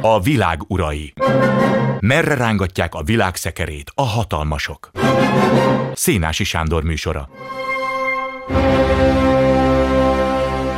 [0.00, 1.12] A világ urai.
[2.00, 4.90] Merre rángatják a világ szekerét a hatalmasok?
[5.94, 7.28] Szénási Sándor műsora.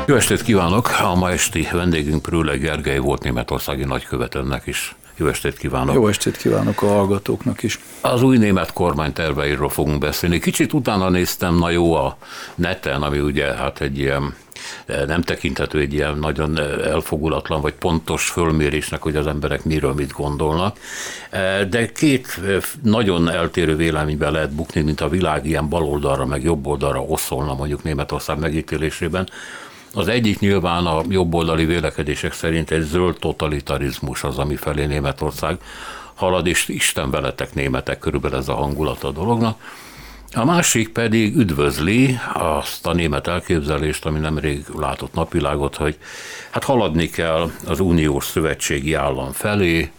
[0.06, 0.90] Jó estét kívánok!
[1.00, 4.96] A ma esti vendégünk Prüle Gergely volt németországi nagykövetőnek is.
[5.18, 5.94] Jó estét kívánok!
[5.94, 7.78] Jó estét kívánok a hallgatóknak is!
[8.00, 10.38] Az új német kormány terveiről fogunk beszélni.
[10.38, 12.16] Kicsit utána néztem, na jó, a
[12.54, 14.34] neten, ami ugye hát egy ilyen
[15.06, 20.78] nem tekinthető egy ilyen nagyon elfogulatlan vagy pontos fölmérésnek, hogy az emberek miről mit gondolnak.
[21.70, 22.40] De két
[22.82, 28.38] nagyon eltérő véleményben lehet bukni, mint a világ ilyen baloldalra, meg jobboldalra oszolna mondjuk Németország
[28.38, 29.28] megítélésében.
[29.96, 35.58] Az egyik nyilván a jobboldali vélekedések szerint egy zöld totalitarizmus az, ami felé Németország
[36.14, 39.60] halad, és Isten veletek németek, körülbelül ez a hangulat a dolognak.
[40.32, 45.96] A másik pedig üdvözli azt a német elképzelést, ami nemrég látott napvilágot, hogy
[46.50, 49.90] hát haladni kell az uniós szövetségi állam felé,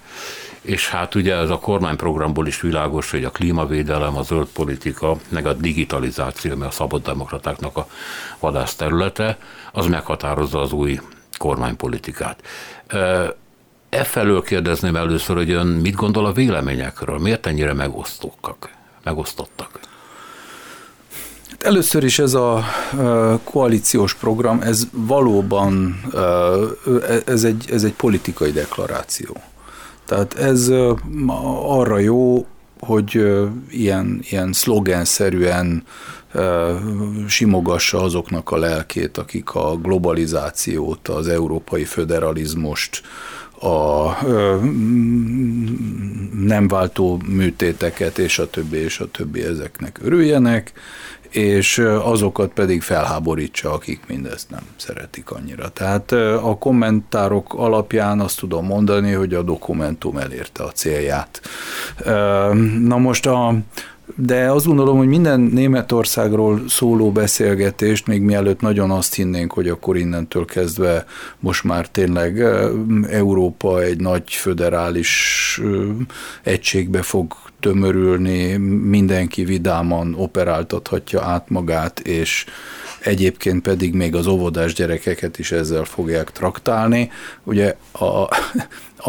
[0.62, 5.46] és hát ugye ez a kormányprogramból is világos, hogy a klímavédelem, a zöld politika, meg
[5.46, 7.88] a digitalizáció, mert a szabaddemokratáknak a
[8.40, 9.38] vadász területe,
[9.72, 11.00] az meghatározza az új
[11.38, 12.42] kormánypolitikát.
[13.90, 17.18] E felől kérdezném először, hogy ön mit gondol a véleményekről?
[17.18, 18.70] Miért ennyire megosztókak,
[19.04, 19.80] megosztottak?
[21.50, 22.64] Hát először is ez a
[23.44, 26.02] koalíciós program, ez valóban
[27.26, 29.38] ez egy, ez egy politikai deklaráció.
[30.06, 30.72] Tehát ez
[31.64, 32.46] arra jó,
[32.80, 33.22] hogy
[33.70, 35.84] ilyen, ilyen szlogenszerűen
[37.28, 43.02] simogassa azoknak a lelkét, akik a globalizációt, az európai föderalizmust,
[43.60, 44.12] a
[46.46, 50.72] nem váltó műtéteket, és a többi, és a többi ezeknek örüljenek,
[51.30, 55.70] és azokat pedig felháborítsa, akik mindezt nem szeretik annyira.
[55.70, 56.12] Tehát
[56.42, 61.42] a kommentárok alapján azt tudom mondani, hogy a dokumentum elérte a célját.
[62.80, 63.54] Na most a,
[64.20, 69.98] de azt gondolom, hogy minden Németországról szóló beszélgetést, még mielőtt nagyon azt hinnénk, hogy akkor
[69.98, 71.06] innentől kezdve
[71.40, 72.44] most már tényleg
[73.10, 75.62] Európa egy nagy föderális
[76.44, 78.56] egységbe fog tömörülni,
[78.88, 82.46] mindenki vidáman operáltathatja át magát, és
[83.08, 87.12] egyébként pedig még az óvodás gyerekeket is ezzel fogják traktálni.
[87.44, 88.06] Ugye a,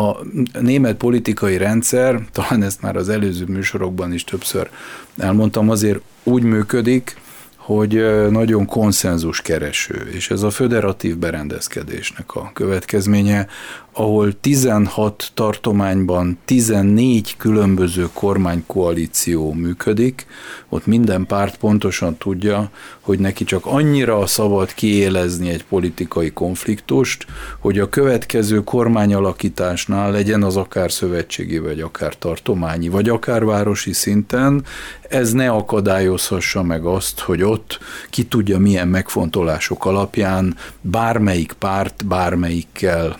[0.02, 0.16] a
[0.60, 4.68] német politikai rendszer, talán ezt már az előző műsorokban is többször
[5.16, 7.16] elmondtam, azért úgy működik,
[7.56, 13.46] hogy nagyon konszenzus kereső, és ez a föderatív berendezkedésnek a következménye,
[13.98, 20.26] ahol 16 tartományban 14 különböző kormánykoalíció működik,
[20.68, 22.70] ott minden párt pontosan tudja,
[23.00, 27.26] hogy neki csak annyira szabad kiélezni egy politikai konfliktust,
[27.58, 34.64] hogy a következő kormányalakításnál legyen az akár szövetségi, vagy akár tartományi, vagy akár városi szinten,
[35.08, 37.78] ez ne akadályozhassa meg azt, hogy ott
[38.10, 43.18] ki tudja milyen megfontolások alapján bármelyik párt bármelyikkel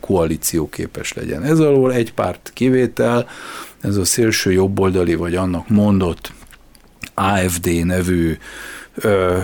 [0.00, 1.42] koalíció képes legyen.
[1.42, 3.28] Ez alól egy párt kivétel,
[3.80, 6.32] ez a szélső jobboldali, vagy annak mondott
[7.14, 8.36] AFD nevű
[8.94, 9.38] ö,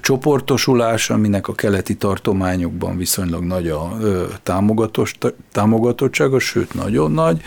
[0.00, 4.24] csoportosulás, aminek a keleti tartományokban viszonylag nagy a ö,
[5.52, 7.42] támogatottsága, sőt nagyon nagy.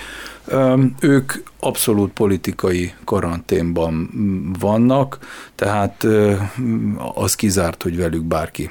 [1.00, 4.10] Ők abszolút politikai karanténban
[4.60, 5.18] vannak,
[5.56, 6.08] tehát
[7.14, 8.70] az kizárt, hogy velük bárki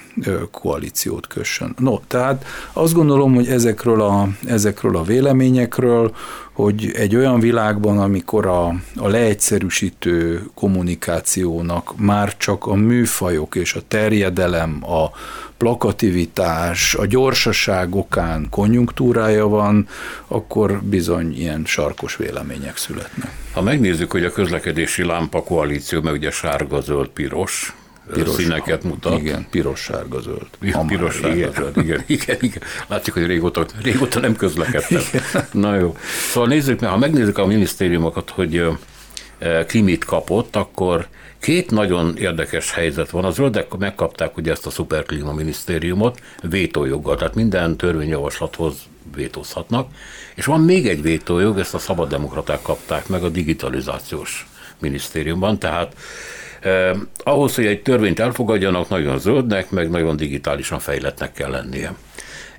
[0.51, 1.75] koalíciót kössön.
[1.79, 6.15] No, tehát azt gondolom, hogy ezekről a, ezekről a véleményekről,
[6.53, 8.67] hogy egy olyan világban, amikor a,
[8.97, 15.11] a leegyszerűsítő kommunikációnak már csak a műfajok és a terjedelem, a
[15.60, 19.88] plakativitás, a gyorsaság okán konjunktúrája van,
[20.26, 23.31] akkor bizony ilyen sarkos vélemények születnek.
[23.53, 27.75] Ha megnézzük, hogy a közlekedési lámpa koalíció, mert ugye sárga, zöld, piros,
[28.12, 29.19] piros színeket mutat.
[29.19, 30.47] Igen, piros, sárga, zöld.
[30.87, 31.53] Piros, sárga, igen.
[31.53, 32.63] zöld, igen, igen, igen.
[32.86, 35.03] Látszik, hogy régóta, régóta nem közlekedtem.
[35.53, 35.97] Na jó.
[36.30, 38.65] Szóval nézzük, ha megnézzük a minisztériumokat, hogy
[39.66, 41.06] Krimit kapott, akkor
[41.41, 43.25] két nagyon érdekes helyzet van.
[43.25, 48.75] A zöldek megkapták ugye ezt a szuperklíma minisztériumot vétójoggal, tehát minden törvényjavaslathoz
[49.15, 49.91] vétózhatnak,
[50.34, 54.48] és van még egy vétójog, ezt a szabaddemokraták kapták meg a digitalizációs
[54.78, 55.95] minisztériumban, tehát
[56.60, 56.91] eh,
[57.25, 61.95] ahhoz, hogy egy törvényt elfogadjanak, nagyon zöldnek, meg nagyon digitálisan fejletnek kell lennie.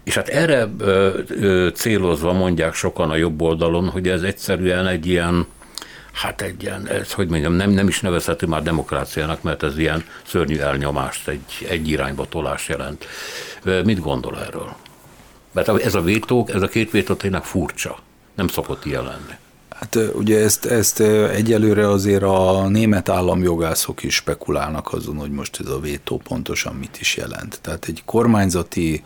[0.04, 5.07] És hát erre ö, ö, célozva mondják sokan a jobb oldalon, hogy ez egyszerűen egy
[5.07, 5.45] ilyen
[6.12, 10.06] hát egy ilyen, ez, hogy mondjam, nem, nem is nevezhető már demokráciának, mert ez ilyen
[10.25, 13.06] szörnyű elnyomást, egy, egy irányba tolás jelent.
[13.63, 14.75] Mit gondol erről?
[15.52, 17.98] Mert ez a vétók, ez a két vétó tényleg furcsa.
[18.36, 19.36] Nem szokott ilyen lenni.
[19.81, 21.00] Hát ugye ezt, ezt
[21.33, 26.98] egyelőre azért a német államjogászok is spekulálnak azon, hogy most ez a vétó pontosan mit
[27.00, 27.60] is jelent.
[27.62, 29.04] Tehát egy kormányzati,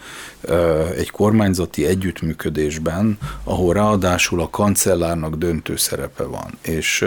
[0.95, 7.06] egy kormányzati együttműködésben, ahol ráadásul a kancellárnak döntő szerepe van, és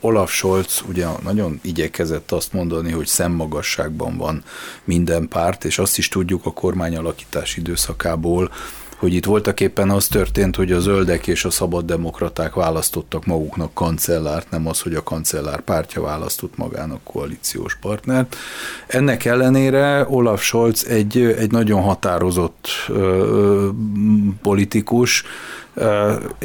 [0.00, 4.44] Olaf Scholz ugye nagyon igyekezett azt mondani, hogy szemmagasságban van
[4.84, 8.50] minden párt, és azt is tudjuk a kormányalakítás időszakából,
[8.96, 14.50] hogy itt voltak éppen az történt, hogy a zöldek és a szabaddemokraták választottak maguknak kancellárt,
[14.50, 18.36] nem az, hogy a kancellár pártja választott magának koalíciós partnert.
[18.86, 23.68] Ennek ellenére Olaf Scholz egy, egy nagyon határozott ö,
[24.42, 25.24] politikus,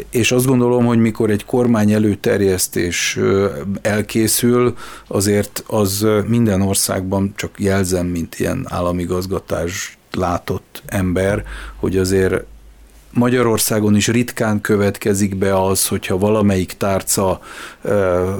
[0.09, 3.19] és azt gondolom, hogy mikor egy kormány előterjesztés
[3.81, 4.75] elkészül,
[5.07, 11.43] azért az minden országban csak jelzem, mint ilyen államigazgatás látott ember,
[11.75, 12.43] hogy azért
[13.13, 17.39] Magyarországon is ritkán következik be az, hogyha valamelyik tárca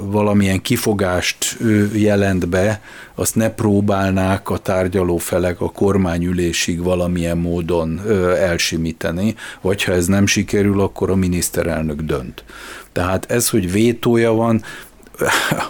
[0.04, 1.58] valamilyen kifogást
[1.92, 2.82] jelent be,
[3.14, 8.00] azt ne próbálnák a tárgyalófelek a kormányülésig valamilyen módon
[8.38, 12.44] elsimíteni, vagy ha ez nem sikerül, akkor a miniszterelnök dönt.
[12.92, 14.62] Tehát ez, hogy vétója van,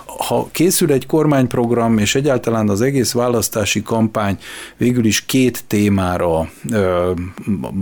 [0.06, 4.38] ha készül egy kormányprogram, és egyáltalán az egész választási kampány
[4.76, 7.12] végül is két témára ö,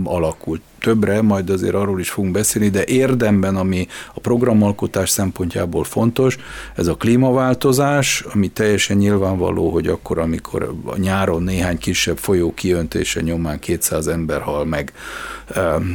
[0.03, 6.37] alakult többre, majd azért arról is fogunk beszélni, de érdemben, ami a programalkotás szempontjából fontos,
[6.75, 13.21] ez a klímaváltozás, ami teljesen nyilvánvaló, hogy akkor, amikor a nyáron néhány kisebb folyó kiöntése
[13.21, 14.93] nyomán 200 ember hal meg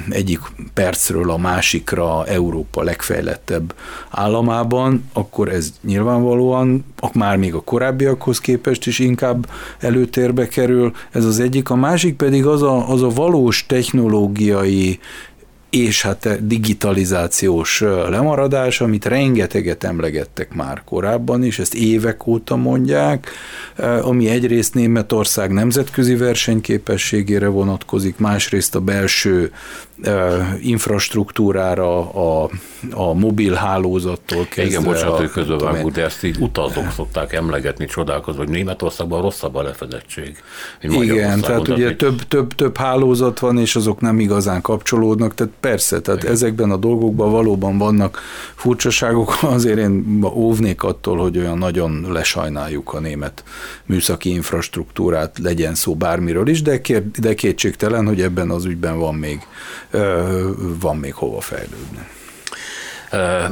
[0.08, 0.40] egyik
[0.74, 3.74] percről a másikra Európa legfejlettebb
[4.10, 9.46] államában, akkor ez nyilvánvalóan már még a korábbiakhoz képest is inkább
[9.78, 10.92] előtérbe kerül.
[11.10, 11.70] Ez az egyik.
[11.70, 14.75] A másik pedig az a, az a valós technológiai
[15.70, 23.30] és hát digitalizációs lemaradás, amit rengeteget emlegettek már korábban is, ezt évek óta mondják,
[24.02, 29.52] ami egyrészt Németország nemzetközi versenyképességére vonatkozik, másrészt a belső
[30.60, 32.50] infrastruktúrára, a,
[32.90, 34.64] a mobil hálózattól kezdve.
[34.64, 39.62] Igen, bocsánat, hogy közbevágunk, de ezt így utazók szokták emlegetni, csodálkozva, hogy Németországban rosszabb a
[39.62, 40.42] lefedettség.
[40.80, 41.96] Igen, tehát ugye mit...
[41.96, 46.32] több, több, több hálózat van, és azok nem igazán kapcsolódnak, tehát persze, tehát Igen.
[46.34, 48.20] ezekben a dolgokban valóban vannak
[48.54, 53.44] furcsaságok, azért én óvnék attól, hogy olyan nagyon lesajnáljuk a német
[53.86, 59.14] műszaki infrastruktúrát, legyen szó bármiről is, de, kér, de kétségtelen, hogy ebben az ügyben van
[59.14, 59.40] még
[60.80, 62.08] van még hova fejlődni.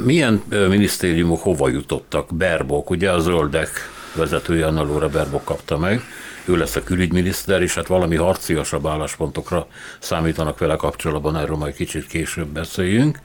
[0.04, 2.34] Milyen minisztériumok hova jutottak?
[2.34, 3.70] Berbok, ugye a zöldek
[4.14, 6.02] vezetője Annalóra Berbok kapta meg,
[6.44, 9.66] ő lesz a külügyminiszter, és hát valami harciasabb álláspontokra
[9.98, 13.18] számítanak vele kapcsolatban, erről majd kicsit később beszéljünk.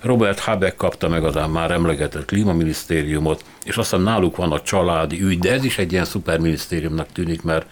[0.00, 5.38] Robert Habeck kapta meg az már emlegetett klímaminisztériumot, és aztán náluk van a családi ügy,
[5.38, 7.66] de ez is egy ilyen szuperminisztériumnak tűnik, mert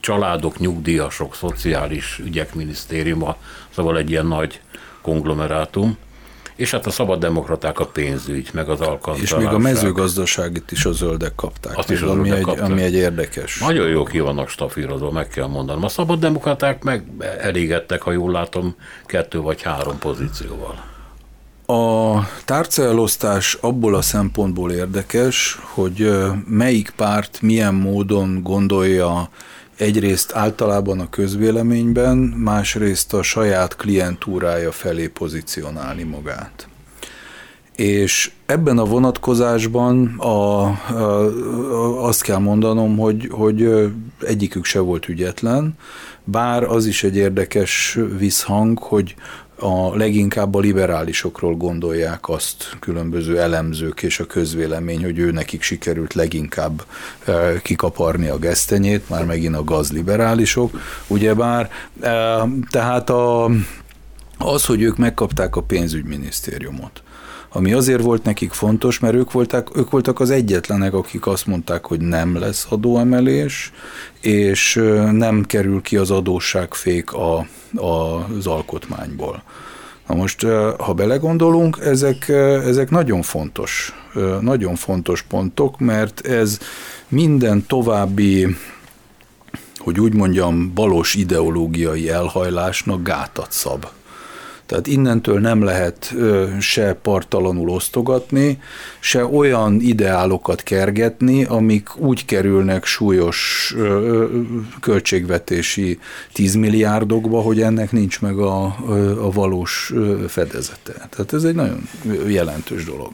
[0.00, 3.36] családok, nyugdíjasok, szociális ügyek minisztériuma,
[3.74, 4.60] szóval egy ilyen nagy
[5.02, 5.96] konglomerátum.
[6.56, 9.30] És hát a szabaddemokraták a pénzügy, meg az alkalmazás.
[9.30, 11.78] És még a mezőgazdaságit is a zöldek kapták.
[11.78, 12.70] Azt is az ami, egy, kapták.
[12.70, 13.58] ami egy érdekes.
[13.58, 15.84] Nagyon jó ki vannak stafírozva, meg kell mondanom.
[15.84, 17.04] A szabaddemokraták meg
[17.40, 18.74] elégettek, ha jól látom,
[19.06, 20.84] kettő vagy három pozícióval.
[21.66, 26.10] A tárcaelosztás abból a szempontból érdekes, hogy
[26.46, 29.28] melyik párt milyen módon gondolja
[29.78, 36.68] egyrészt általában a közvéleményben, másrészt a saját klientúrája felé pozícionálni magát.
[37.76, 43.68] És ebben a vonatkozásban a, a, azt kell mondanom, hogy, hogy
[44.20, 45.74] egyikük se volt ügyetlen,
[46.24, 49.14] bár az is egy érdekes visszhang, hogy
[49.58, 56.14] a leginkább a liberálisokról gondolják azt különböző elemzők és a közvélemény, hogy ő nekik sikerült
[56.14, 56.84] leginkább
[57.24, 61.70] e, kikaparni a gesztenyét, már megint a gazliberálisok, ugyebár.
[62.00, 63.50] E, tehát a,
[64.38, 67.02] az, hogy ők megkapták a pénzügyminisztériumot,
[67.52, 71.86] ami azért volt nekik fontos, mert ők voltak, ők voltak az egyetlenek, akik azt mondták,
[71.86, 73.72] hogy nem lesz adóemelés,
[74.20, 74.74] és
[75.12, 79.42] nem kerül ki az adósságfék a, a, az alkotmányból.
[80.06, 80.46] Na most,
[80.78, 83.94] ha belegondolunk, ezek, ezek nagyon fontos,
[84.40, 86.58] nagyon fontos pontok, mert ez
[87.08, 88.56] minden további,
[89.78, 93.86] hogy úgy mondjam, balos ideológiai elhajlásnak gátat szab.
[94.68, 96.14] Tehát innentől nem lehet
[96.60, 98.58] se partalanul osztogatni,
[99.00, 103.74] se olyan ideálokat kergetni, amik úgy kerülnek súlyos
[104.80, 105.98] költségvetési
[106.32, 108.64] 10 milliárdokba, hogy ennek nincs meg a,
[109.24, 109.92] a valós
[110.28, 110.92] fedezete.
[110.92, 111.88] Tehát ez egy nagyon
[112.26, 113.12] jelentős dolog.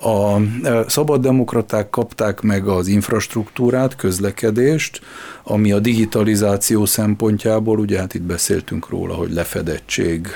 [0.00, 0.40] A
[0.88, 5.00] szabaddemokraták kapták meg az infrastruktúrát, közlekedést,
[5.42, 10.28] ami a digitalizáció szempontjából, ugye hát itt beszéltünk róla, hogy lefedettség,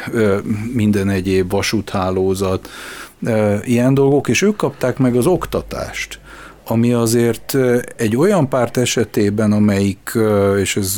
[0.72, 2.68] minden egyéb vasúthálózat,
[3.64, 6.20] ilyen dolgok, és ők kapták meg az oktatást
[6.72, 7.56] ami azért
[7.96, 10.18] egy olyan párt esetében, amelyik,
[10.60, 10.96] és ez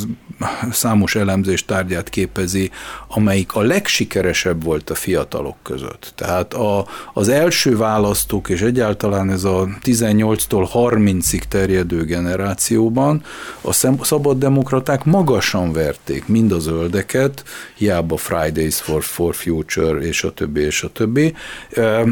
[0.71, 2.71] számos elemzés tárgyát képezi,
[3.09, 6.13] amelyik a legsikeresebb volt a fiatalok között.
[6.17, 13.23] Tehát a, az első választók, és egyáltalán ez a 18-tól 30-ig terjedő generációban
[13.61, 20.61] a szabaddemokraták magasan verték mind a zöldeket, hiába Fridays for, for Future, és a többi,
[20.61, 21.35] és a többi,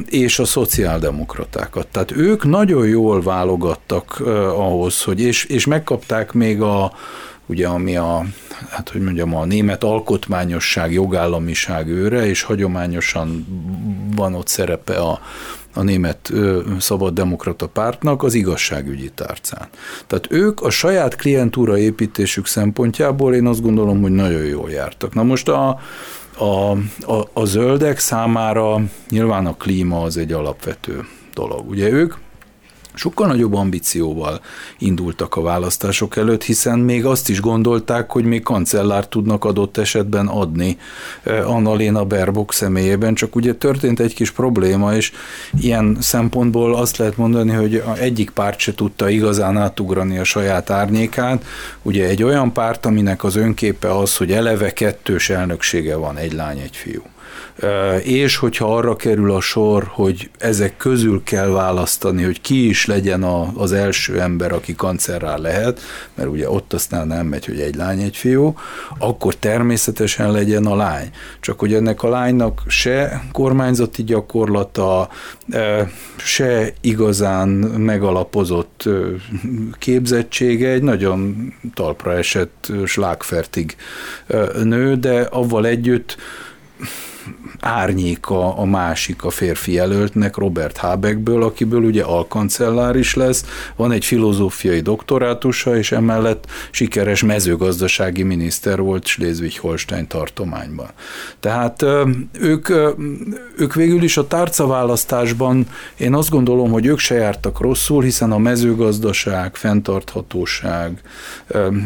[0.06, 1.86] és a szociáldemokratákat.
[1.86, 4.20] Tehát ők nagyon jól válogattak
[4.56, 6.92] ahhoz, hogy, és, és megkapták még a,
[7.46, 8.24] ugye ami a,
[8.70, 13.46] hát hogy mondjam, a német alkotmányosság, jogállamiság őre, és hagyományosan
[14.16, 15.20] van ott szerepe a,
[15.74, 19.68] a német ö, szabaddemokrata pártnak az igazságügyi tárcán.
[20.06, 25.14] Tehát ők a saját klientúra építésük szempontjából én azt gondolom, hogy nagyon jól jártak.
[25.14, 25.80] Na most a,
[26.36, 31.04] a, a, a zöldek számára nyilván a klíma az egy alapvető
[31.34, 31.68] dolog.
[31.68, 32.14] Ugye ők
[32.94, 34.40] sokkal nagyobb ambícióval
[34.78, 40.26] indultak a választások előtt, hiszen még azt is gondolták, hogy még kancellárt tudnak adott esetben
[40.26, 40.78] adni
[41.22, 45.12] eh, Annalena Baerbock személyében, csak ugye történt egy kis probléma, és
[45.60, 51.44] ilyen szempontból azt lehet mondani, hogy egyik párt se tudta igazán átugrani a saját árnyékát,
[51.82, 56.58] ugye egy olyan párt, aminek az önképe az, hogy eleve kettős elnöksége van, egy lány,
[56.58, 57.02] egy fiú
[58.02, 63.22] és hogyha arra kerül a sor, hogy ezek közül kell választani, hogy ki is legyen
[63.22, 65.80] a, az első ember, aki kancerrá lehet,
[66.14, 68.54] mert ugye ott aztán nem megy, hogy egy lány, egy fiú,
[68.98, 71.10] akkor természetesen legyen a lány.
[71.40, 75.08] Csak hogy ennek a lánynak se kormányzati gyakorlata,
[76.16, 78.88] se igazán megalapozott
[79.78, 83.76] képzettsége, egy nagyon talpra esett slágfertig
[84.62, 86.16] nő, de avval együtt
[87.60, 93.44] árnyéka a másik a férfi jelöltnek, Robert Habeckből, akiből ugye alkancellár is lesz,
[93.76, 100.88] van egy filozófiai doktorátusa, és emellett sikeres mezőgazdasági miniszter volt Schleswig-Holstein tartományban.
[101.40, 101.84] Tehát
[102.32, 102.68] ők,
[103.56, 108.38] ők végül is a tárcaválasztásban én azt gondolom, hogy ők se jártak rosszul, hiszen a
[108.38, 111.00] mezőgazdaság, fenntarthatóság,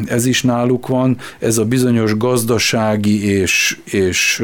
[0.07, 4.43] ez is náluk van, ez a bizonyos gazdasági és, és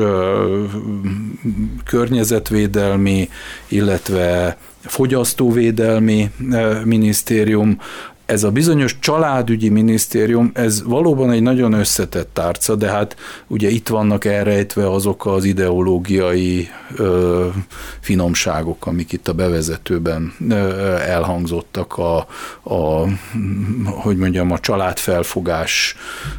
[1.84, 3.28] környezetvédelmi,
[3.68, 7.78] illetve fogyasztóvédelmi eh, minisztérium,
[8.32, 13.88] ez a bizonyos családügyi minisztérium, ez valóban egy nagyon összetett tárca, de hát ugye itt
[13.88, 17.46] vannak elrejtve azok az ideológiai ö,
[18.00, 20.54] finomságok, amik itt a bevezetőben ö,
[21.06, 22.16] elhangzottak, a,
[22.62, 23.06] a,
[23.84, 25.96] hogy mondjam, a családfelfogás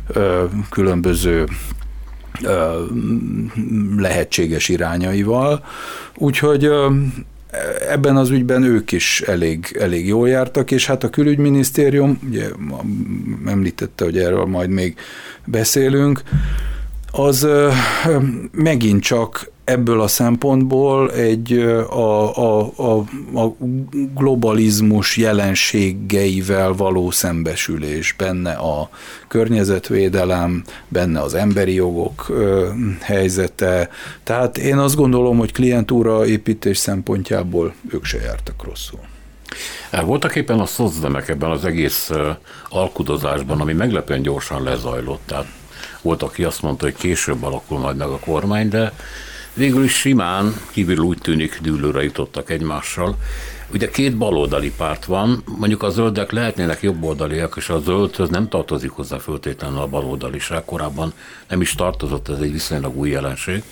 [0.07, 1.45] ö, különböző
[3.97, 5.65] lehetséges irányaival.
[6.17, 6.69] Úgyhogy
[7.89, 12.47] ebben az ügyben ők is elég, elég jól jártak, és hát a külügyminisztérium, ugye
[13.45, 14.95] említette, hogy erről majd még
[15.45, 16.21] beszélünk,
[17.11, 17.47] az
[18.51, 21.53] megint csak ebből a szempontból egy
[21.89, 22.97] a, a, a,
[23.39, 23.55] a
[24.15, 28.89] globalizmus jelenségeivel való szembesülés, benne a
[29.27, 32.69] környezetvédelem, benne az emberi jogok ö,
[33.01, 33.89] helyzete.
[34.23, 38.99] Tehát én azt gondolom, hogy klientúra építés szempontjából ők se jártak rosszul.
[40.05, 42.11] Voltak éppen a szozdemek ebben az egész
[42.69, 45.21] alkudozásban, ami meglepően gyorsan lezajlott.
[45.25, 45.45] Tehát
[46.01, 48.93] volt, aki azt mondta, hogy később alakul majd meg a kormány, de
[49.53, 53.17] végül is simán, kívül úgy tűnik, dűlőre jutottak egymással.
[53.73, 58.91] Ugye két baloldali párt van, mondjuk a zöldek lehetnének jobboldaliak, és a zöldhöz nem tartozik
[58.91, 61.13] hozzá föltétlenül a baloldaliság, korábban
[61.47, 63.63] nem is tartozott, ez egy viszonylag új jelenség.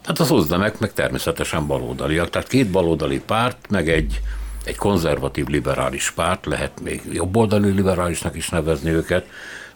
[0.00, 2.30] Tehát az hozzamek meg természetesen baloldaliak.
[2.30, 4.20] Tehát két baloldali párt, meg egy,
[4.64, 9.26] egy konzervatív liberális párt, lehet még jobboldali liberálisnak is nevezni őket,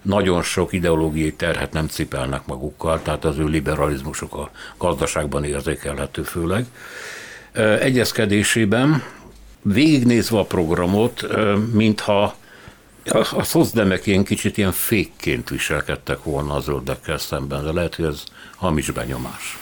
[0.08, 6.66] nagyon sok ideológiai terhet nem cipelnek magukkal, tehát az ő liberalizmusuk a gazdaságban érzékelhető főleg.
[7.80, 9.02] Egyezkedésében
[9.62, 11.26] végignézve a programot,
[11.72, 12.34] mintha
[13.36, 18.22] a szozdemek ilyen kicsit ilyen fékként viselkedtek volna a zöldekkel szemben, de lehet, hogy ez
[18.56, 19.58] hamis benyomás.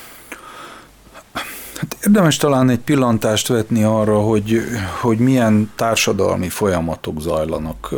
[1.76, 4.60] Hát érdemes talán egy pillantást vetni arra, hogy,
[5.00, 7.94] hogy milyen társadalmi folyamatok zajlanak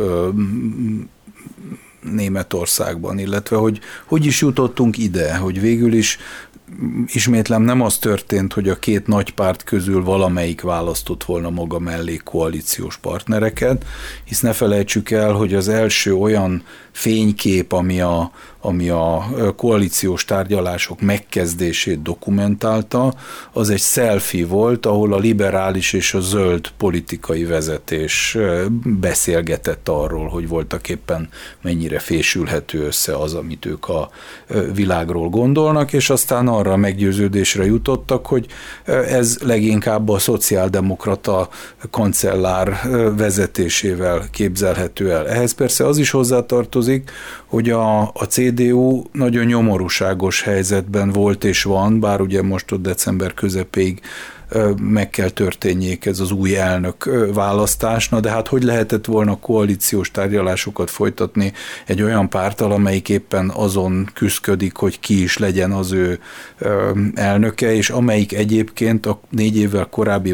[2.01, 6.17] Németországban, illetve hogy hogy is jutottunk ide, hogy végül is
[7.05, 12.15] ismétlem nem az történt, hogy a két nagy párt közül valamelyik választott volna maga mellé
[12.15, 13.85] koalíciós partnereket,
[14.23, 19.25] hisz ne felejtsük el, hogy az első olyan fénykép, ami a, ami a
[19.55, 23.13] koalíciós tárgyalások megkezdését dokumentálta,
[23.51, 28.37] az egy selfie volt, ahol a liberális és a zöld politikai vezetés
[28.83, 31.29] beszélgetett arról, hogy voltak éppen
[31.61, 34.09] mennyire fésülhető össze az, amit ők a
[34.73, 38.45] világról gondolnak, és aztán arra meggyőződésre jutottak, hogy
[38.85, 41.49] ez leginkább a szociáldemokrata
[41.89, 42.81] kancellár
[43.17, 45.27] vezetésével képzelhető el.
[45.29, 47.11] Ehhez persze az is hozzátartozik, tartozik,
[47.45, 48.48] hogy a, a CDU
[49.11, 54.01] nagyon nyomorúságos helyzetben volt és van, bár ugye most ott december közepéig
[54.81, 58.09] meg kell történjék ez az új elnök választás.
[58.09, 61.53] De hát hogy lehetett volna koalíciós tárgyalásokat folytatni
[61.85, 66.19] egy olyan pártal, amelyik éppen azon küzdik, hogy ki is legyen az ő
[67.13, 70.33] elnöke, és amelyik egyébként a négy évvel korábbi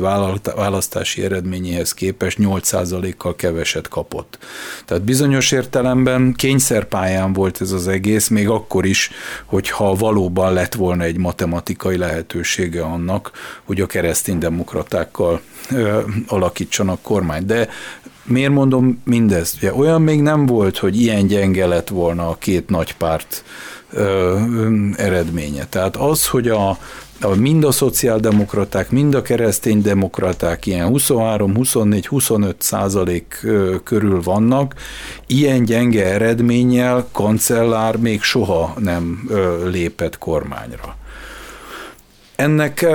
[0.55, 4.37] választási eredményéhez képest 8%-kal keveset kapott.
[4.85, 9.11] Tehát bizonyos értelemben kényszerpályán volt ez az egész, még akkor is,
[9.45, 13.31] hogyha valóban lett volna egy matematikai lehetősége annak,
[13.63, 15.41] hogy a kereszténydemokratákkal
[16.27, 17.45] alakítsanak kormányt.
[17.45, 17.69] De
[18.23, 19.55] miért mondom mindezt?
[19.55, 23.43] Ugye olyan még nem volt, hogy ilyen gyenge lett volna a két nagy párt
[23.91, 24.39] ö,
[24.97, 25.65] eredménye.
[25.69, 26.77] Tehát az, hogy a,
[27.35, 33.47] mind a szociáldemokraták, mind a kereszténydemokraták ilyen 23, 24, 25 százalék
[33.83, 34.73] körül vannak,
[35.27, 39.29] ilyen gyenge eredménnyel kancellár még soha nem
[39.71, 40.95] lépett kormányra.
[42.35, 42.85] Ennek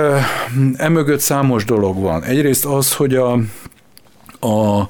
[0.75, 2.23] emögött számos dolog van.
[2.23, 3.31] Egyrészt az, hogy a,
[4.39, 4.87] a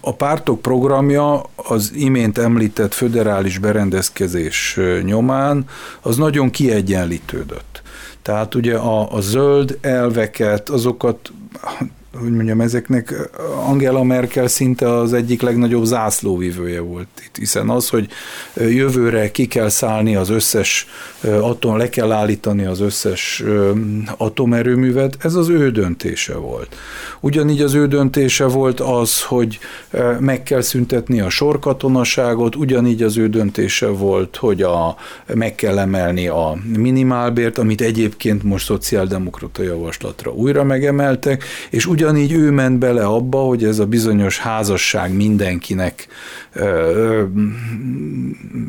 [0.00, 5.64] a pártok programja az imént említett föderális berendezkedés nyomán
[6.00, 7.82] az nagyon kiegyenlítődött.
[8.22, 11.32] Tehát ugye a, a zöld elveket, azokat
[12.20, 13.30] hogy mondjam, ezeknek
[13.66, 18.08] Angela Merkel szinte az egyik legnagyobb zászlóvivője volt itt, hiszen az, hogy
[18.54, 20.86] jövőre ki kell szállni az összes
[21.40, 23.44] atom, le kell állítani az összes
[24.16, 26.76] atomerőművet, ez az ő döntése volt.
[27.20, 29.58] Ugyanígy az ő döntése volt az, hogy
[30.18, 34.96] meg kell szüntetni a sorkatonaságot, ugyanígy az ő döntése volt, hogy a,
[35.34, 42.50] meg kell emelni a minimálbért, amit egyébként most szociáldemokrata javaslatra újra megemeltek, és ugyanígy ő
[42.50, 46.08] ment bele abba, hogy ez a bizonyos házasság mindenkinek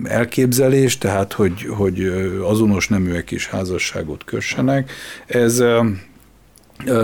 [0.04, 4.92] elképzelés, tehát hogy, hogy azonos neműek is házasságot kössenek,
[5.28, 5.64] ez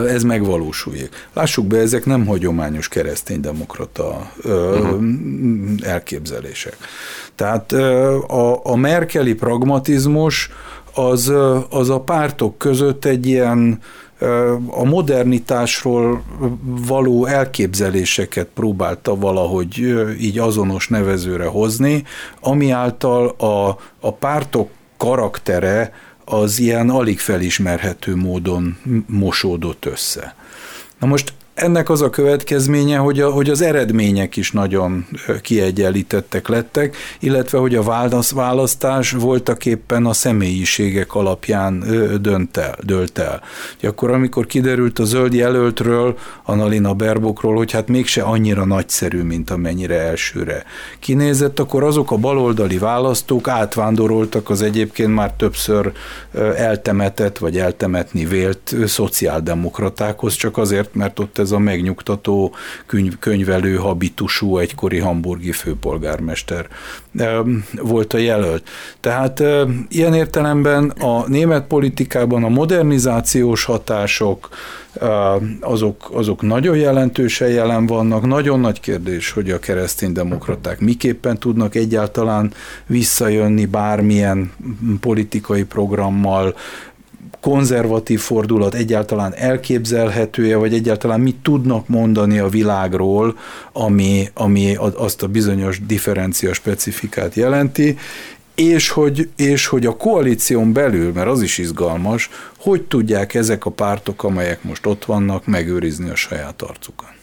[0.08, 1.10] ez megvalósuljék.
[1.34, 5.04] Lássuk be, ezek nem hagyományos kereszténydemokrata uh-huh.
[5.82, 6.78] elképzelések.
[7.36, 10.50] Tehát a, a merkeli pragmatizmus
[10.94, 11.34] az,
[11.70, 13.80] az a pártok között egy ilyen
[14.68, 16.24] a modernitásról
[16.64, 19.78] való elképzeléseket próbálta valahogy
[20.20, 22.04] így azonos nevezőre hozni,
[22.40, 23.68] ami által a,
[24.00, 25.94] a pártok karaktere
[26.26, 30.36] az ilyen alig felismerhető módon mosódott össze.
[31.00, 35.06] Na most ennek az a következménye, hogy, a, hogy az eredmények is nagyon
[35.42, 41.84] kiegyenlítettek lettek, illetve hogy a választás voltak éppen a személyiségek alapján
[42.22, 43.42] dönt el, dölt el.
[43.82, 50.00] Akkor, amikor kiderült a zöld jelöltről, Annalina Berbokról, hogy hát mégse annyira nagyszerű, mint amennyire
[50.00, 50.64] elsőre
[51.00, 55.92] kinézett, akkor azok a baloldali választók átvándoroltak az egyébként már többször
[56.56, 62.56] eltemetett, vagy eltemetni vélt szociáldemokratákhoz, csak azért, mert ott ez a megnyugtató
[62.86, 66.68] könyv, könyvelő habitusú egykori hamburgi főpolgármester
[67.82, 68.70] volt a jelölt.
[69.00, 69.44] Tehát
[69.90, 74.50] ilyen értelemben a német politikában a modernizációs hatások,
[75.60, 78.26] azok, azok nagyon jelentősen jelen vannak.
[78.26, 82.54] Nagyon nagy kérdés, hogy a kereszténydemokraták miképpen tudnak egyáltalán
[82.86, 84.52] visszajönni bármilyen
[85.00, 86.56] politikai programmal,
[87.46, 93.38] konzervatív fordulat egyáltalán elképzelhetője, vagy egyáltalán mit tudnak mondani a világról,
[93.74, 97.98] ami, ami azt a bizonyos differencia specifikát jelenti,
[98.56, 103.70] és hogy, és hogy a koalíción belül, mert az is izgalmas, hogy tudják ezek a
[103.70, 107.14] pártok, amelyek most ott vannak, megőrizni a saját arcukat.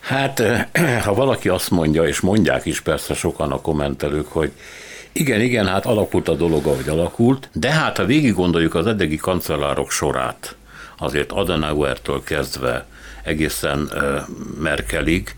[0.00, 0.42] Hát,
[1.04, 4.52] ha valaki azt mondja, és mondják is persze sokan a kommentelők, hogy
[5.18, 9.16] Igen, igen, hát alakult a dolog, ahogy alakult, de hát ha végig gondoljuk az eddigi
[9.16, 10.56] kancellárok sorát,
[10.98, 12.86] azért Adenauertől kezdve
[13.24, 13.90] egészen
[14.60, 15.36] Merkelig,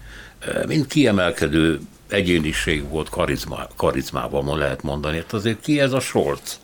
[0.66, 5.16] mind kiemelkedő egyéniség volt karizma, karizmával, lehet mondani.
[5.16, 6.60] Hát azért ki ez a Scholz?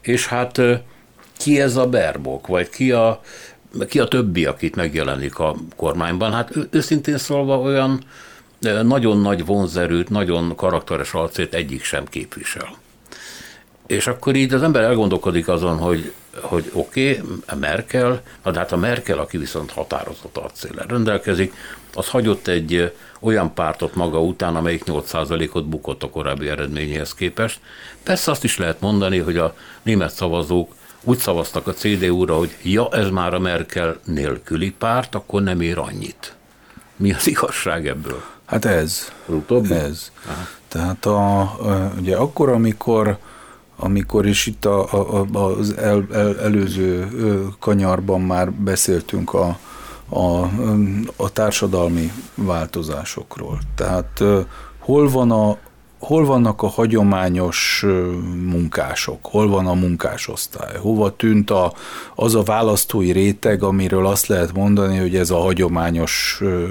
[0.00, 0.60] És hát
[1.36, 3.20] ki ez a Berbok, vagy ki a,
[3.88, 6.32] ki a többi, akit megjelenik a kormányban?
[6.32, 8.04] Hát őszintén szólva olyan
[8.60, 12.76] nagyon nagy vonzerőt, nagyon karakteres arcét egyik sem képvisel.
[13.86, 18.72] És akkor így az ember elgondolkodik azon, hogy, hogy oké, okay, Merkel, na de hát
[18.72, 21.54] a Merkel, aki viszont határozott arcéllel rendelkezik,
[21.94, 27.60] az hagyott egy olyan pártot maga után, amelyik 8%-ot bukott a korábbi eredményéhez képest.
[28.02, 32.88] Persze azt is lehet mondani, hogy a német szavazók úgy szavaztak a CDU-ra, hogy ja,
[32.92, 36.34] ez már a Merkel nélküli párt, akkor nem ér annyit.
[36.96, 38.33] Mi az igazság ebből?
[38.46, 39.12] Hát ez.
[39.26, 39.74] Utóbbi?
[39.74, 40.10] Ez.
[40.26, 40.42] Aha.
[40.68, 41.52] Tehát a,
[41.98, 43.18] ugye akkor, amikor
[43.76, 47.08] amikor is itt a, a, az el, el, előző
[47.58, 49.58] kanyarban már beszéltünk a,
[50.08, 50.40] a,
[51.16, 53.58] a társadalmi változásokról.
[53.74, 54.22] Tehát
[54.78, 55.56] hol van a,
[56.04, 57.84] hol vannak a hagyományos
[58.50, 61.72] munkások, hol van a munkásosztály, hova tűnt a,
[62.14, 66.64] az a választói réteg, amiről azt lehet mondani, hogy ez a hagyományos ö,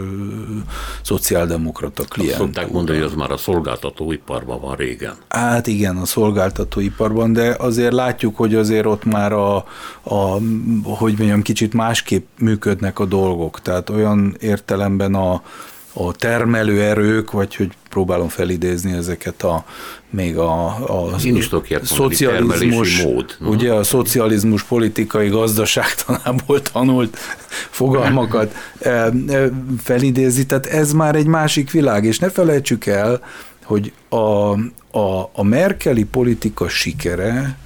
[1.02, 2.32] szociáldemokrata klient.
[2.32, 5.16] Azt szokták mondani, hogy az már a szolgáltatóiparban van régen.
[5.28, 9.56] Hát igen, a szolgáltatóiparban, de azért látjuk, hogy azért ott már a,
[10.04, 10.40] a
[10.84, 15.42] hogy mondjam, kicsit másképp működnek a dolgok, tehát olyan értelemben a
[15.94, 19.66] a termelőerők, vagy hogy próbálom felidézni ezeket a
[20.10, 21.50] még a, a Én is
[21.84, 23.38] szocializmus, mód.
[23.40, 27.18] Ugye a szocializmus politikai gazdaságtanából tanult
[27.70, 29.12] fogalmakat e, e,
[29.84, 33.22] felidézni, tehát ez már egy másik világ, és ne felejtsük el,
[33.64, 34.52] hogy a,
[34.98, 37.58] a, a merkeli politika sikere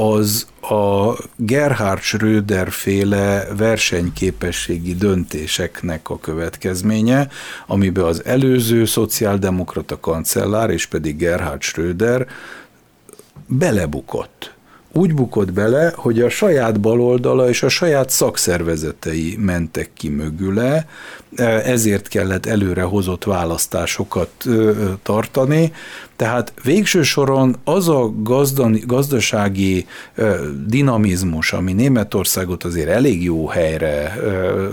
[0.00, 7.28] az a Gerhard Schröder féle versenyképességi döntéseknek a következménye,
[7.66, 12.26] amiben az előző szociáldemokrata kancellár, és pedig Gerhard Schröder
[13.46, 14.56] belebukott.
[14.92, 20.88] Úgy bukott bele, hogy a saját baloldala és a saját szakszervezetei mentek ki mögüle,
[21.64, 24.30] ezért kellett előre hozott választásokat
[25.02, 25.72] tartani,
[26.18, 28.12] tehát végső soron az a
[28.86, 29.86] gazdasági
[30.66, 34.16] dinamizmus, ami Németországot azért elég jó helyre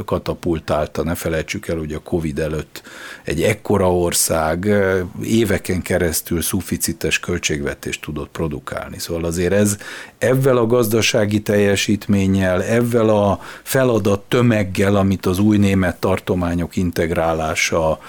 [0.06, 2.82] katapultálta, ne felejtsük el, hogy a Covid előtt
[3.24, 4.76] egy ekkora ország
[5.24, 9.00] éveken keresztül szuficites költségvetést tudott produkálni.
[9.00, 9.78] Szóval azért ez
[10.18, 18.00] ezzel a gazdasági teljesítménnyel, ezzel a feladat tömeggel, amit az új német tartományok integrálása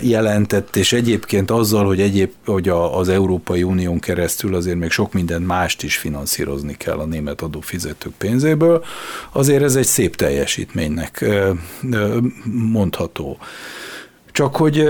[0.00, 5.12] jelentett, és egyébként azzal, hogy, egyéb, hogy a, az Európai Unión keresztül azért még sok
[5.12, 8.84] minden mást is finanszírozni kell a német adófizetők pénzéből,
[9.32, 11.24] azért ez egy szép teljesítménynek
[12.72, 13.38] mondható.
[14.32, 14.88] Csak hogy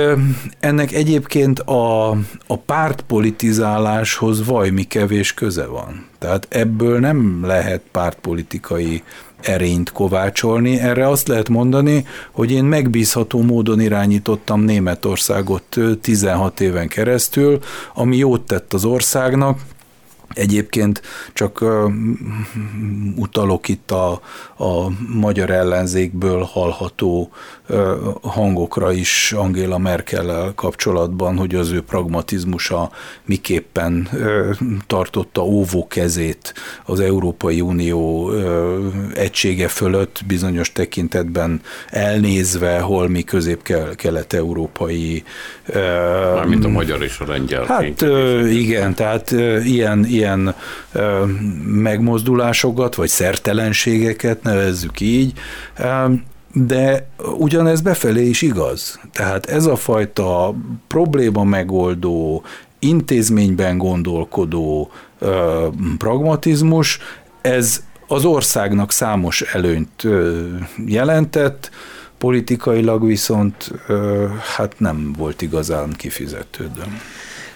[0.60, 2.10] ennek egyébként a,
[2.46, 6.06] a pártpolitizáláshoz vajmi kevés köze van.
[6.18, 9.02] Tehát ebből nem lehet pártpolitikai
[9.40, 10.78] erényt kovácsolni.
[10.78, 17.58] Erre azt lehet mondani, hogy én megbízható módon irányítottam Németországot 16 éven keresztül,
[17.94, 19.60] ami jót tett az országnak,
[20.28, 21.92] Egyébként csak uh,
[23.16, 24.10] utalok itt a,
[24.56, 27.28] a magyar ellenzékből hallható uh,
[28.22, 32.90] hangokra is Angéla Merkel kapcsolatban, hogy az ő pragmatizmusa
[33.24, 34.08] miképpen
[34.86, 36.54] tartotta óvó kezét
[36.84, 38.32] az Európai Unió
[39.14, 45.24] egysége fölött, bizonyos tekintetben elnézve holmi közép-kelet-európai
[46.34, 47.64] Mármint a magyar és a lengyel.
[47.64, 48.02] Hát
[48.50, 49.30] igen, tehát
[49.64, 50.54] ilyen, ilyen
[51.64, 55.32] megmozdulásokat, vagy szertelenségeket nevezzük így,
[56.52, 57.08] de
[57.38, 59.00] ugyanez befelé is igaz.
[59.12, 60.54] Tehát ez a fajta
[60.86, 62.42] probléma megoldó,
[62.78, 64.90] intézményben gondolkodó
[65.98, 66.98] pragmatizmus,
[67.40, 70.06] ez az országnak számos előnyt
[70.86, 71.70] jelentett,
[72.18, 73.72] politikailag viszont
[74.56, 76.82] hát nem volt igazán kifizetődő.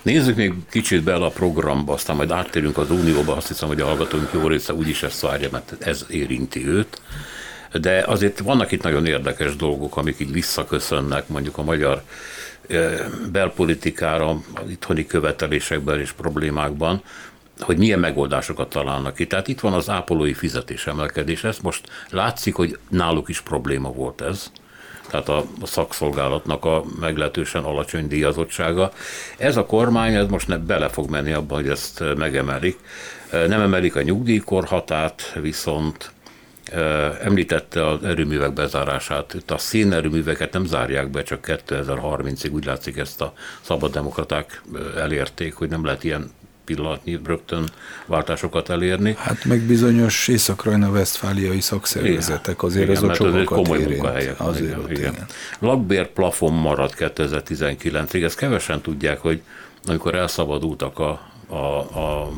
[0.02, 3.87] Nézzük még kicsit bele a programba, aztán majd áttérünk az Unióba, azt hiszem, hogy a
[3.87, 7.00] hallgatóink jó része úgyis ezt várja, mert ez érinti őt.
[7.72, 12.02] De azért vannak itt nagyon érdekes dolgok, amik így visszaköszönnek mondjuk a magyar
[13.32, 17.02] belpolitikára, itthoni követelésekben és problémákban,
[17.61, 19.26] hogy milyen megoldásokat találnak ki.
[19.26, 21.44] Tehát itt van az ápolói fizetésemelkedés.
[21.44, 24.50] Ez most látszik, hogy náluk is probléma volt ez
[25.12, 28.92] tehát a szakszolgálatnak a meglehetősen alacsony díjazottsága.
[29.38, 32.78] Ez a kormány ez most ne bele fog menni abban, hogy ezt megemelik.
[33.30, 36.12] Nem emelik a nyugdíjkorhatát, viszont
[37.22, 39.35] Említette az erőművek bezárását.
[39.35, 44.62] Itt a szénerőműveket nem zárják be, csak 2030-ig úgy látszik ezt a szabaddemokraták
[44.96, 46.30] elérték, hogy nem lehet ilyen
[46.64, 47.68] pillanatnyi rögtön
[48.06, 49.14] váltásokat elérni.
[49.18, 54.04] Hát meg bizonyos észak-rajna-vesztfáliai szakszervezetek, azért igen, ez a csomagokat komoly érint.
[54.37, 55.12] Azért igen, igen.
[55.12, 55.26] igen.
[55.58, 59.42] Lakbér plafon maradt 2019-ig, ezt kevesen tudják, hogy
[59.87, 62.30] amikor elszabadultak a, a, a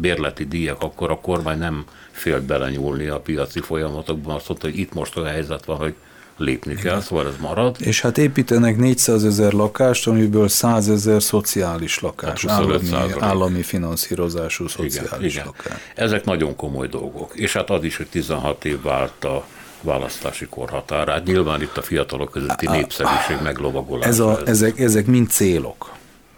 [0.00, 4.92] bérleti díjak, akkor a kormány nem félt belenyúlni a piaci folyamatokban, azt mondta, hogy itt
[4.94, 5.94] most a helyzet van, hogy
[6.36, 6.84] lépni Igen.
[6.84, 7.76] kell, szóval ez marad.
[7.80, 14.68] És hát építenek 400 ezer lakást, amiből 100 ezer szociális lakás, hát állami, állami finanszírozású
[14.68, 15.44] szociális Igen, Igen.
[15.46, 15.80] lakás.
[15.94, 17.34] Ezek nagyon komoly dolgok.
[17.34, 19.44] És hát az is, hogy 16 év vált a
[19.80, 21.24] választási korhatárát.
[21.24, 24.08] Nyilván itt a fiatalok közötti népszerűség meglovagolása.
[24.08, 25.96] Ez a, ezek, ezek mind célok.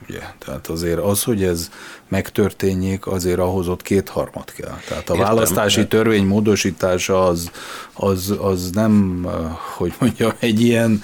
[0.09, 0.23] Ugye?
[0.39, 1.71] Tehát azért az, hogy ez
[2.11, 4.79] megtörténjék, azért ahhoz ott kétharmad kell.
[4.89, 7.51] Tehát a Értem, választási törvény módosítása az,
[7.93, 9.27] az, az nem,
[9.77, 11.03] hogy mondjam, egy ilyen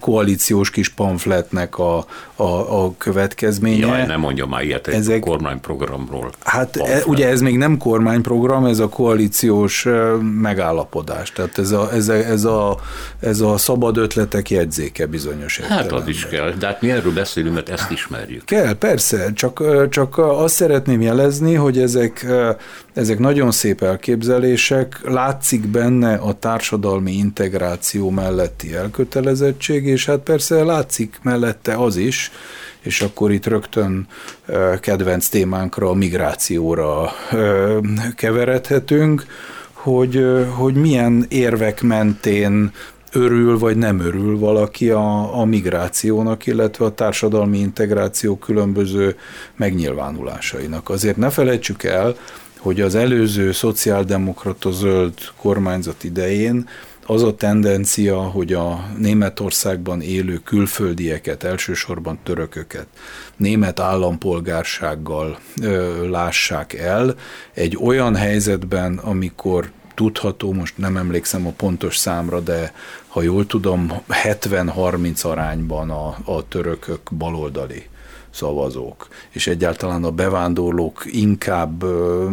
[0.00, 2.04] koalíciós kis pamfletnek a,
[2.36, 3.86] a, a következménye.
[3.86, 6.30] Jaj, nem mondja már ilyet egy Ezek, kormányprogramról.
[6.44, 9.86] Hát e, ugye ez még nem kormányprogram, ez a koalíciós
[10.40, 11.32] megállapodás.
[11.32, 12.80] Tehát ez a, ez a, ez a,
[13.20, 17.54] ez a szabad ötletek jegyzéke bizonyos Hát az is kell, de hát mi erről beszélünk,
[17.54, 18.44] mert ezt ismerjük.
[18.44, 22.26] Kell, persze, csak csak azt szeretném jelezni, hogy ezek,
[22.94, 31.18] ezek nagyon szép elképzelések, látszik benne a társadalmi integráció melletti elkötelezettség, és hát persze látszik
[31.22, 32.30] mellette az is,
[32.80, 34.06] és akkor itt rögtön
[34.80, 37.12] kedvenc témánkra, a migrációra
[38.16, 39.24] keveredhetünk,
[39.72, 40.24] hogy,
[40.56, 42.72] hogy milyen érvek mentén
[43.12, 49.16] örül vagy nem örül valaki a, a migrációnak, illetve a társadalmi integráció különböző
[49.56, 50.88] megnyilvánulásainak.
[50.88, 52.16] Azért ne felejtsük el,
[52.58, 56.68] hogy az előző szociáldemokrata zöld kormányzat idején
[57.06, 62.86] az a tendencia, hogy a Németországban élő külföldieket, elsősorban törököket,
[63.36, 67.14] német állampolgársággal ö, lássák el
[67.54, 69.70] egy olyan helyzetben, amikor
[70.00, 72.72] tudható, most nem emlékszem a pontos számra, de
[73.08, 77.86] ha jól tudom, 70-30 arányban a, a törökök baloldali
[78.30, 82.28] szavazók, és egyáltalán a bevándorlók inkább ö,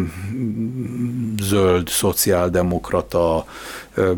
[1.42, 3.46] zöld, szociáldemokrata,
[3.94, 4.12] ö,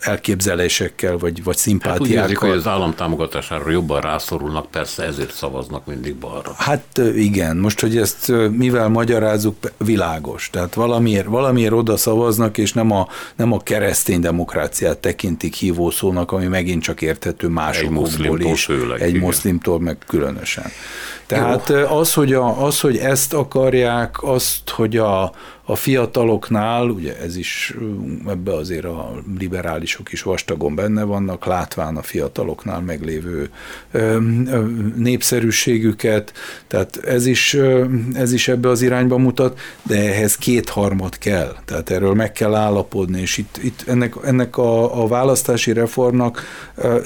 [0.00, 2.06] elképzelésekkel, vagy, vagy szimpátiákkal.
[2.06, 6.52] Hát úgy érzik, hogy az állam támogatására jobban rászorulnak, persze ezért szavaznak mindig balra.
[6.56, 10.50] Hát igen, most, hogy ezt mivel magyarázzuk, világos.
[10.52, 16.46] Tehát valamiért, valamiért oda szavaznak, és nem a, nem a keresztény demokráciát tekintik hívószónak, ami
[16.46, 18.64] megint csak érthető másokból is.
[18.64, 19.20] Főleg, egy igen.
[19.20, 20.64] muszlimtól meg különösen.
[21.26, 21.98] Tehát Jó.
[21.98, 25.32] az hogy, a, az, hogy ezt akarják, azt, hogy a,
[25.70, 27.74] a fiataloknál, ugye ez is,
[28.28, 33.50] ebbe azért a liberálisok is vastagon benne vannak, látván a fiataloknál meglévő
[34.96, 36.32] népszerűségüket,
[36.66, 37.56] tehát ez is,
[38.12, 43.20] ez is ebbe az irányba mutat, de ehhez kétharmad kell, tehát erről meg kell állapodni,
[43.20, 46.42] és itt, itt ennek, ennek a, a választási reformnak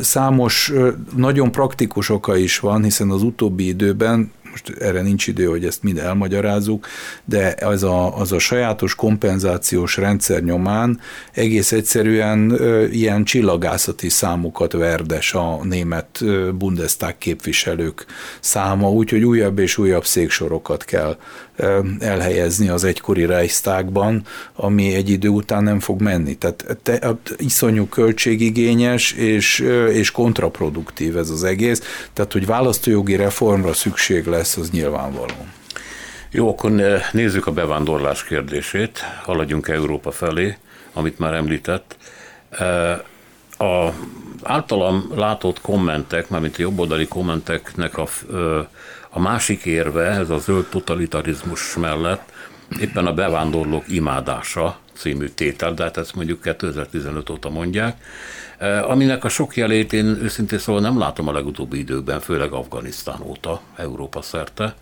[0.01, 0.73] számos
[1.17, 5.83] nagyon praktikus oka is van, hiszen az utóbbi időben most erre nincs idő, hogy ezt
[5.83, 6.87] mind elmagyarázzuk,
[7.25, 11.01] de az a, az a sajátos kompenzációs rendszer nyomán
[11.33, 18.07] egész egyszerűen ö, ilyen csillagászati számokat verdes a német Bundestag képviselők
[18.41, 21.17] száma, úgyhogy újabb és újabb széksorokat kell
[21.99, 24.23] elhelyezni az egykori Reichstagban,
[24.55, 26.37] ami egy idő után nem fog menni.
[26.37, 29.59] Tehát te, iszonyú költségigényes és,
[29.93, 35.47] és kontraproduktív ez az egész, tehát hogy választójogi reformra szükség lesz, az nyilvánvaló.
[36.31, 36.71] Jó, akkor
[37.13, 40.57] nézzük a bevándorlás kérdését, haladjunk Európa felé,
[40.93, 41.97] amit már említett.
[43.59, 43.89] A
[44.43, 48.09] általam látott kommentek, mármint a jobboldali kommenteknek a
[49.17, 52.33] a másik érve, ez a zöld totalitarizmus mellett
[52.81, 58.05] éppen a bevándorlók imádása című tétel, de hát ezt mondjuk 2015 óta mondják,
[58.59, 63.21] e, aminek a sok jelét én őszintén szóval nem látom a legutóbbi időkben, főleg Afganisztán
[63.23, 64.75] óta, Európa szerte.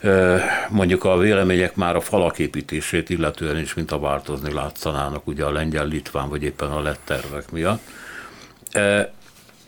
[0.00, 0.40] E,
[0.70, 5.52] mondjuk a vélemények már a falak építését illetően is, mint a változni látszanának, ugye a
[5.52, 7.82] lengyel-litván, vagy éppen a lett tervek miatt.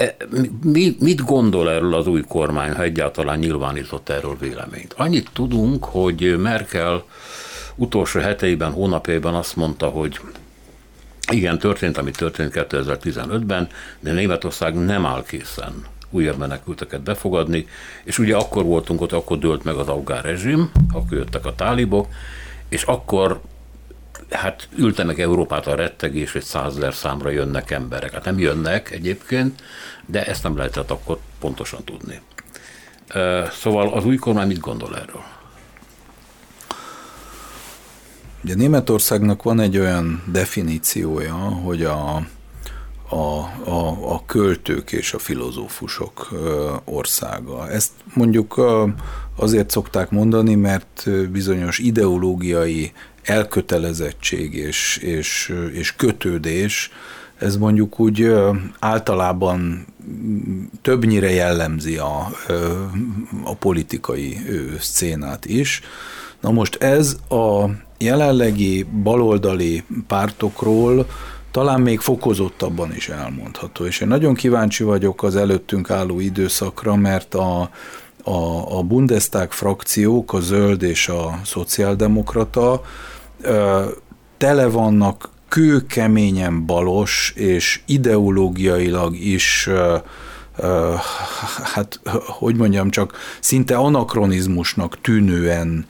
[0.03, 0.17] E,
[0.62, 4.95] mi, mit gondol erről az új kormány, ha egyáltalán nyilvánított erről véleményt?
[4.97, 7.05] Annyit tudunk, hogy Merkel
[7.75, 10.21] utolsó heteiben, hónapjaiban azt mondta, hogy
[11.31, 13.69] Igen, történt, ami történt 2015-ben,
[14.01, 17.67] de Németország nem áll készen újabb menekülteket befogadni,
[18.05, 22.07] és ugye akkor voltunk ott, akkor dőlt meg az afgán rezsim, akkor jöttek a tálibok,
[22.69, 23.41] és akkor
[24.33, 28.12] hát ülte meg Európát a rettegés, hogy százezer számra jönnek emberek.
[28.12, 29.62] Hát nem jönnek egyébként,
[30.07, 32.21] de ezt nem lehetett akkor pontosan tudni.
[33.53, 35.23] Szóval az új kormány mit gondol erről?
[38.45, 42.16] Ugye Németországnak van egy olyan definíciója, hogy a,
[43.09, 43.16] a,
[43.64, 46.29] a, a költők és a filozófusok
[46.85, 47.71] országa.
[47.71, 48.61] Ezt mondjuk
[49.37, 52.92] azért szokták mondani, mert bizonyos ideológiai
[53.23, 56.90] elkötelezettség és, és, és kötődés,
[57.38, 58.33] ez mondjuk úgy
[58.79, 59.87] általában
[60.83, 62.31] többnyire jellemzi a,
[63.45, 64.38] a politikai
[64.79, 65.81] szcénát is.
[66.40, 67.64] Na most ez a
[67.99, 71.07] jelenlegi baloldali pártokról
[71.51, 73.85] talán még fokozottabban is elmondható.
[73.85, 77.71] És én nagyon kíváncsi vagyok az előttünk álló időszakra, mert a,
[78.25, 82.83] a, a Bundestag frakciók, a zöld és a szociáldemokrata
[84.37, 89.69] tele vannak kőkeményen balos és ideológiailag is
[91.75, 95.87] hát, hogy mondjam, csak szinte anakronizmusnak tűnően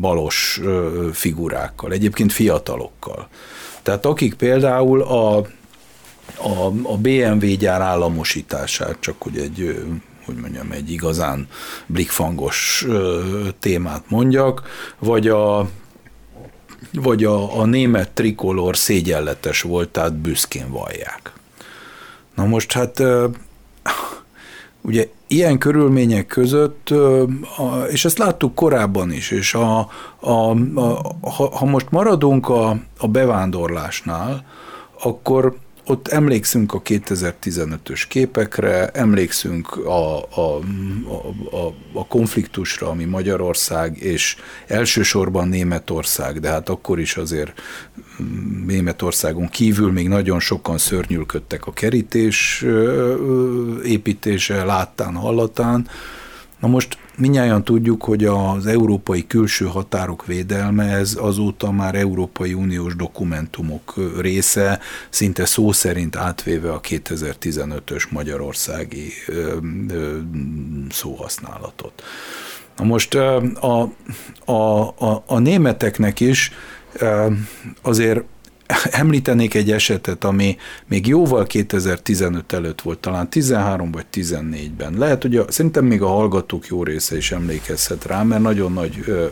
[0.00, 0.60] balos
[1.12, 3.28] figurákkal, egyébként fiatalokkal.
[3.82, 5.46] Tehát akik például a,
[6.36, 9.84] a, a BMW gyár államosítását, csak hogy egy
[10.24, 11.48] hogy mondjam, egy igazán
[11.86, 12.86] blikfangos
[13.58, 14.62] témát mondjak,
[14.98, 15.68] vagy a
[16.92, 21.32] vagy a, a német trikolor szégyenletes volt, tehát büszkén vallják.
[22.34, 23.02] Na most hát
[24.80, 26.94] ugye ilyen körülmények között,
[27.90, 29.78] és ezt láttuk korábban is, és a,
[30.20, 30.30] a,
[30.74, 34.44] a, ha, ha most maradunk a, a bevándorlásnál,
[35.02, 40.58] akkor ott emlékszünk a 2015-ös képekre, emlékszünk a, a,
[41.50, 47.52] a, a konfliktusra, ami Magyarország és elsősorban Németország, de hát akkor is azért
[48.66, 52.64] Németországon kívül még nagyon sokan szörnyülködtek a kerítés
[53.84, 55.88] építése láttán, hallatán.
[56.64, 62.96] Na most Minnyáján tudjuk, hogy az európai külső határok védelme ez azóta már Európai Uniós
[62.96, 69.12] dokumentumok része, szinte szó szerint átvéve a 2015-ös magyarországi
[70.90, 72.02] szóhasználatot.
[72.76, 73.36] Na most a,
[74.44, 76.52] a, a, a németeknek is
[77.82, 78.22] azért
[78.90, 84.94] említenék egy esetet, ami még jóval 2015 előtt volt, talán 13 vagy 14-ben.
[84.98, 89.02] Lehet, hogy a, szerintem még a hallgatók jó része is emlékezhet rá, mert nagyon nagy
[89.06, 89.26] ö,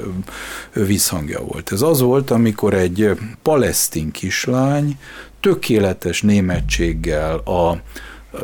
[0.72, 1.72] ö, visszhangja volt.
[1.72, 3.10] Ez az volt, amikor egy
[3.42, 4.98] palesztin kislány
[5.40, 7.80] tökéletes németséggel a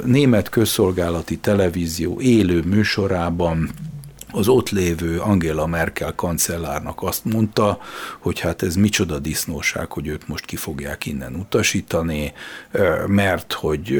[0.05, 3.70] német közszolgálati televízió élő műsorában
[4.32, 7.78] az ott lévő Angela Merkel kancellárnak azt mondta,
[8.18, 12.32] hogy hát ez micsoda disznóság, hogy őt most ki fogják innen utasítani,
[13.06, 13.90] mert hogy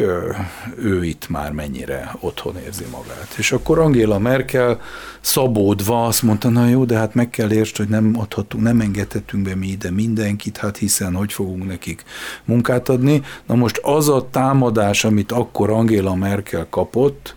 [0.76, 3.34] ő itt már mennyire otthon érzi magát.
[3.36, 4.80] És akkor Angela Merkel
[5.20, 9.42] szabódva azt mondta, na jó, de hát meg kell értsd, hogy nem adhatunk, nem engedhetünk
[9.42, 12.04] be mi ide mindenkit, hát hiszen hogy fogunk nekik
[12.44, 13.22] munkát adni.
[13.46, 17.36] Na most az a támadás, amit akkor Angela Merkel kapott,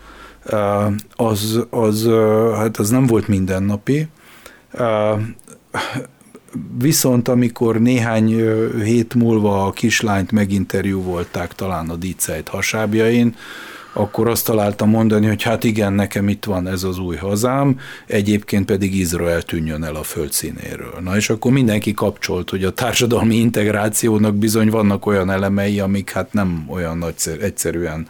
[1.15, 2.10] az, az,
[2.56, 4.08] hát az nem volt mindennapi.
[6.77, 8.27] Viszont amikor néhány
[8.84, 13.36] hét múlva a kislányt meginterjú volták talán a Diceit hasábjain,
[13.93, 18.65] akkor azt találtam mondani, hogy hát igen, nekem itt van ez az új hazám, egyébként
[18.65, 20.99] pedig Izrael tűnjön el a földszínéről.
[21.04, 26.34] Na és akkor mindenki kapcsolt, hogy a társadalmi integrációnak bizony vannak olyan elemei, amik hát
[26.34, 27.06] nem olyan
[27.41, 28.08] egyszerűen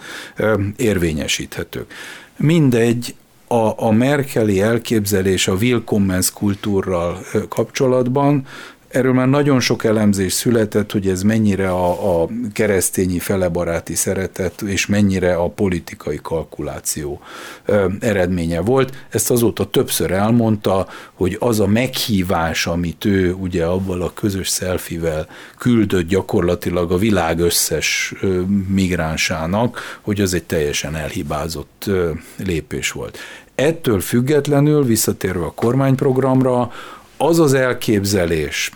[0.76, 1.94] érvényesíthetők.
[2.38, 3.16] Mindegy,
[3.48, 8.46] a, a Merkeli elképzelés a Willkommens kultúrral kapcsolatban
[8.92, 14.86] Erről már nagyon sok elemzés született, hogy ez mennyire a, a keresztényi felebaráti szeretet, és
[14.86, 17.22] mennyire a politikai kalkuláció
[17.66, 18.96] ö, eredménye volt.
[19.10, 25.28] Ezt azóta többször elmondta, hogy az a meghívás, amit ő ugye abban a közös szelfivel
[25.58, 32.12] küldött gyakorlatilag a világ összes ö, migránsának, hogy az egy teljesen elhibázott ö,
[32.46, 33.18] lépés volt.
[33.56, 36.72] Ettől függetlenül, visszatérve a kormányprogramra,
[37.18, 38.72] az az elképzelés,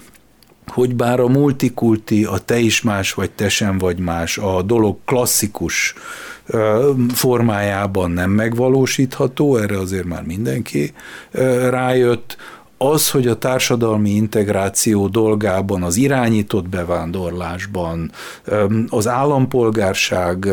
[0.75, 4.97] hogy bár a multikulti, a te is más vagy, te sem vagy más, a dolog
[5.05, 5.93] klasszikus
[7.13, 10.93] formájában nem megvalósítható, erre azért már mindenki
[11.69, 12.37] rájött,
[12.77, 18.11] az, hogy a társadalmi integráció dolgában, az irányított bevándorlásban,
[18.89, 20.47] az állampolgárság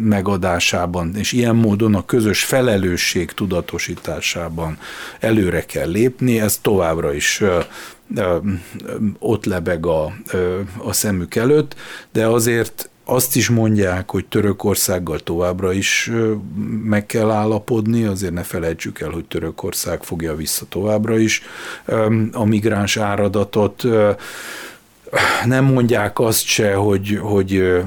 [0.00, 4.78] megadásában, és ilyen módon a közös felelősség tudatosításában
[5.20, 7.42] előre kell lépni, ez továbbra is
[9.18, 10.12] ott lebeg a,
[10.78, 11.76] a szemük előtt,
[12.12, 16.10] de azért azt is mondják, hogy Törökországgal továbbra is
[16.82, 21.42] meg kell állapodni, azért ne felejtsük el, hogy Törökország fogja vissza továbbra is
[22.32, 23.82] a migráns áradatot
[25.44, 27.82] nem mondják azt se, hogy, hogy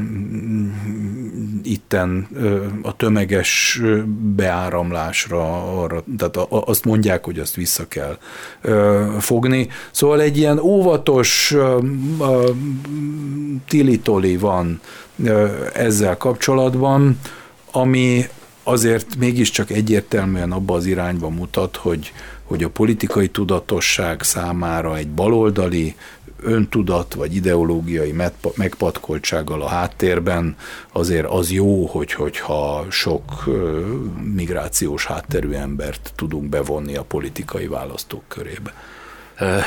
[1.63, 2.28] itten
[2.82, 3.82] a tömeges
[4.36, 8.17] beáramlásra, arra, tehát azt mondják, hogy azt vissza kell
[9.20, 9.67] fogni.
[9.91, 11.55] Szóval egy ilyen óvatos
[13.67, 14.80] tilitoli van
[15.74, 17.20] ezzel kapcsolatban,
[17.72, 18.26] ami
[18.63, 22.13] azért mégiscsak egyértelműen abba az irányba mutat, hogy,
[22.43, 25.95] hogy a politikai tudatosság számára egy baloldali
[26.41, 28.15] öntudat vagy ideológiai
[28.55, 30.55] megpatkoltsággal a háttérben,
[30.91, 33.43] azért az jó, hogy, hogyha sok
[34.35, 38.73] migrációs hátterű embert tudunk bevonni a politikai választók körébe.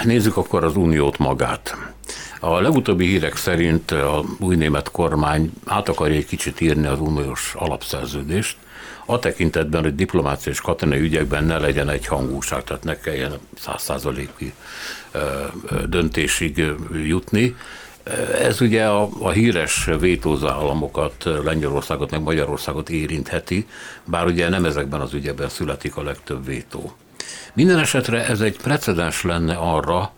[0.04, 1.76] Nézzük akkor az uniót magát.
[2.40, 7.54] A legutóbbi hírek szerint a új német kormány át akarja egy kicsit írni az uniós
[7.58, 8.56] alapszerződést,
[9.06, 14.52] a tekintetben, hogy diplomáciai és katonai ügyekben ne legyen egy hangúság, tehát ne kelljen százszázaléki
[15.86, 16.64] döntésig
[17.06, 17.56] jutni.
[18.40, 23.66] Ez ugye a, a híres vétózó államokat, Lengyelországot meg Magyarországot érintheti,
[24.04, 26.92] bár ugye nem ezekben az ügyekben születik a legtöbb vétó.
[27.54, 30.12] Minden esetre ez egy precedens lenne arra,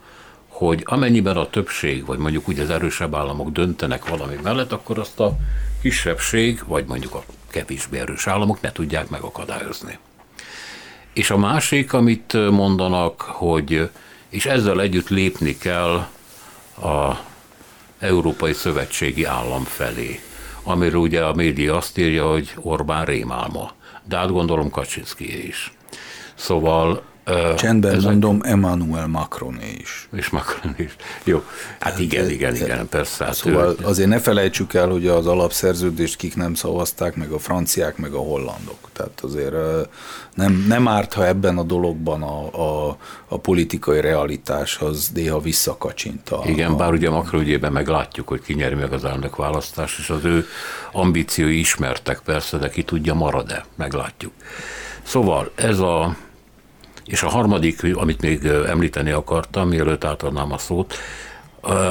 [0.47, 5.19] hogy amennyiben a többség, vagy mondjuk úgy az erősebb államok döntenek valami mellett, akkor azt
[5.19, 5.37] a
[5.81, 9.97] kisebbség, vagy mondjuk a kevésbé erős államok ne tudják megakadályozni.
[11.13, 13.89] És a másik, amit mondanak, hogy
[14.35, 16.07] és ezzel együtt lépni kell
[16.81, 17.19] a
[17.99, 20.19] Európai Szövetségi Állam felé,
[20.63, 23.71] amiről ugye a média azt írja, hogy Orbán rémálma,
[24.03, 24.69] de át gondolom
[25.47, 25.73] is.
[26.33, 27.03] Szóval
[27.57, 28.09] Csendben ezek...
[28.09, 30.07] mondom, Emmanuel Macron is.
[30.15, 30.95] És Macron is.
[31.23, 31.43] Jó,
[31.79, 33.25] hát igen, igen, igen, persze.
[33.25, 33.85] Hát szóval ő...
[33.85, 38.19] azért ne felejtsük el, hogy az alapszerződést kik nem szavazták, meg a franciák, meg a
[38.19, 38.77] hollandok.
[38.93, 39.55] Tehát azért
[40.33, 42.97] nem, nem árt, ha ebben a dologban a, a,
[43.27, 46.29] a politikai realitás az néha visszakacsint.
[46.29, 46.75] A, igen, a...
[46.75, 50.45] bár ugye Macron ügyében meglátjuk, hogy ki nyeri meg az elnök választás, és az ő
[50.91, 54.33] ambíciói ismertek persze, de ki tudja marad-e, meglátjuk.
[55.03, 56.15] Szóval ez a
[57.05, 60.93] és a harmadik, amit még említeni akartam, mielőtt átadnám a szót,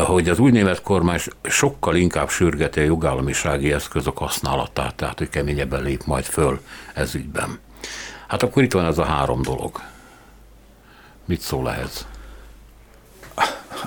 [0.04, 5.82] hogy az új német kormány sokkal inkább sürgeti a jogállamisági eszközök használatát, tehát hogy keményebben
[5.82, 6.60] lép majd föl
[6.94, 7.58] ez ügyben.
[8.26, 9.80] Hát akkor itt van ez a három dolog.
[11.24, 12.06] Mit szól ehhez?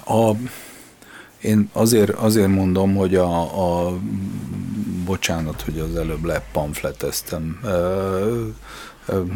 [0.05, 0.32] A,
[1.41, 3.41] én azért, azért mondom, hogy a,
[3.86, 3.97] a
[5.05, 7.59] bocsánat, hogy az előbb lepamfleteztem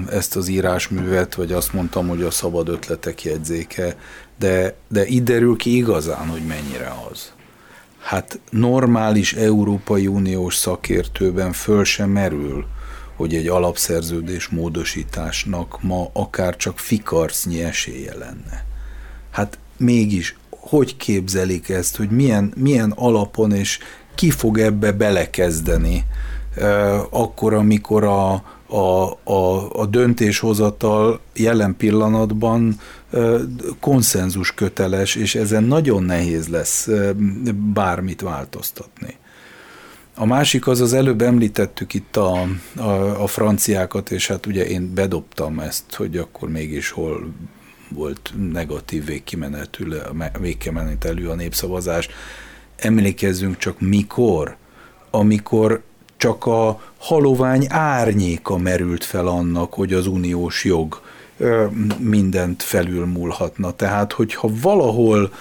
[0.09, 3.95] ezt az írásművet, vagy azt mondtam, hogy a szabad ötletek jegyzéke,
[4.39, 7.31] de, de itt derül ki igazán, hogy mennyire az.
[7.99, 12.65] Hát normális Európai Uniós szakértőben föl sem merül,
[13.15, 18.65] hogy egy alapszerződés módosításnak ma akár csak fikarcnyi esélye lenne.
[19.31, 23.79] Hát mégis, hogy képzelik ezt, hogy milyen, milyen alapon és
[24.15, 26.05] ki fog ebbe belekezdeni,
[27.09, 32.79] akkor, amikor a, a, a, a döntéshozatal jelen pillanatban
[33.79, 36.89] konszenzus köteles, és ezen nagyon nehéz lesz
[37.73, 39.15] bármit változtatni.
[40.15, 44.93] A másik az, az előbb említettük itt a, a, a franciákat, és hát ugye én
[44.93, 47.33] bedobtam ezt, hogy akkor mégis hol
[47.89, 50.01] volt negatív végkimenetelő,
[50.39, 52.09] végkimenetelő a népszavazás.
[52.75, 54.55] Emlékezzünk csak mikor,
[55.09, 55.81] amikor
[56.21, 61.01] csak a halovány árnyéka merült fel annak, hogy az uniós jog
[61.97, 63.71] mindent felülmúlhatna.
[63.71, 65.31] Tehát, hogyha valahol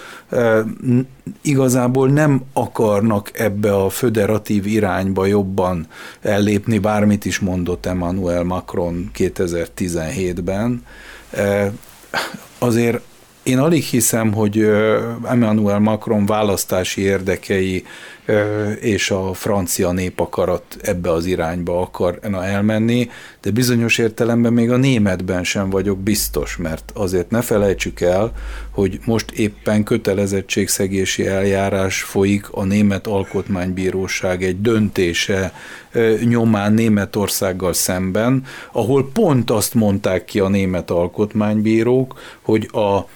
[1.43, 5.87] igazából nem akarnak ebbe a föderatív irányba jobban
[6.21, 10.85] ellépni, bármit is mondott Emmanuel Macron 2017-ben,
[12.59, 13.01] azért
[13.43, 14.59] én alig hiszem, hogy
[15.25, 17.85] Emmanuel Macron választási érdekei
[18.81, 23.11] és a francia népakarat ebbe az irányba akarna elmenni,
[23.41, 28.33] de bizonyos értelemben még a németben sem vagyok biztos, mert azért ne felejtsük el,
[28.71, 35.53] hogy most éppen kötelezettségszegési eljárás folyik a Német Alkotmánybíróság egy döntése
[36.25, 43.07] nyomán Németországgal szemben, ahol pont azt mondták ki a német alkotmánybírók, hogy a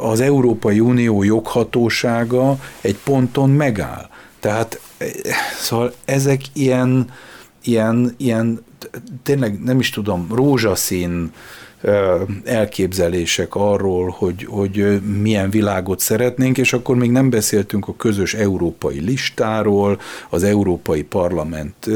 [0.00, 4.08] az Európai Unió joghatósága egy ponton megáll.
[4.40, 4.80] Tehát
[5.60, 7.10] szóval ezek ilyen,
[7.62, 8.64] ilyen, ilyen
[9.22, 11.32] tényleg nem is tudom, rózsaszín
[12.44, 19.00] elképzelések arról, hogy, hogy milyen világot szeretnénk, és akkor még nem beszéltünk a közös európai
[19.00, 20.00] listáról,
[20.30, 21.86] az Európai Parlament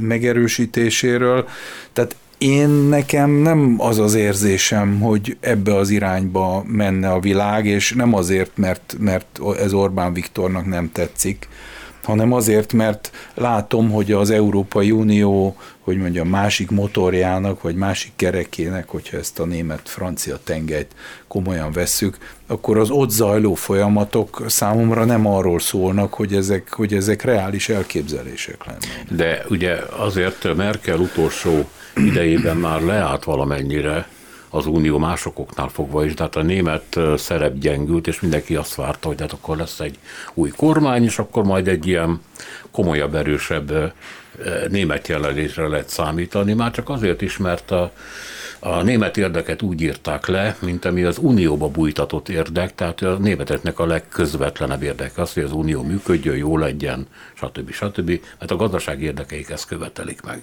[0.00, 1.48] megerősítéséről.
[1.92, 7.92] Tehát én nekem nem az az érzésem, hogy ebbe az irányba menne a világ, és
[7.92, 11.48] nem azért, mert, mert ez Orbán Viktornak nem tetszik,
[12.04, 18.88] hanem azért, mert látom, hogy az Európai Unió, hogy mondjam, másik motorjának, vagy másik kerekének,
[18.88, 20.94] hogyha ezt a német-francia tengelyt
[21.28, 27.22] komolyan vesszük, akkor az ott zajló folyamatok számomra nem arról szólnak, hogy ezek, hogy ezek
[27.22, 29.06] reális elképzelések lennének.
[29.10, 34.08] De ugye azért Merkel utolsó idejében már leállt valamennyire
[34.54, 39.20] az unió másokoknál fogva is, tehát a német szerep gyengült, és mindenki azt várta, hogy
[39.20, 39.98] hát akkor lesz egy
[40.34, 42.20] új kormány, és akkor majd egy ilyen
[42.70, 43.92] komolyabb, erősebb
[44.68, 47.92] német jelenlétre lehet számítani, már csak azért is, mert a,
[48.58, 53.78] a német érdeket úgy írták le, mint ami az unióba bújtatott érdek, tehát a németeknek
[53.78, 57.72] a legközvetlenebb érdeke az, hogy az unió működjön, jó legyen, stb.
[57.72, 58.20] stb.
[58.38, 60.42] mert a gazdasági érdekeik ezt követelik meg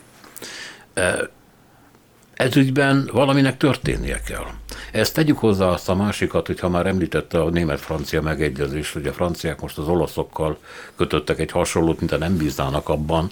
[2.41, 4.45] ezügyben valaminek történnie kell.
[4.91, 9.61] Ezt tegyük hozzá azt a másikat, hogyha már említette a német-francia megegyezést, hogy a franciák
[9.61, 10.57] most az olaszokkal
[10.95, 13.31] kötöttek egy hasonlót, mint a nem bíznának abban,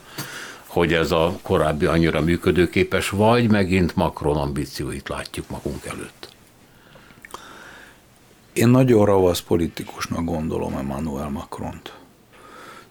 [0.66, 6.30] hogy ez a korábbi annyira működőképes, vagy megint Macron ambícióit látjuk magunk előtt.
[8.54, 11.94] Én nagyon ravasz politikusnak gondolom Emmanuel Macront.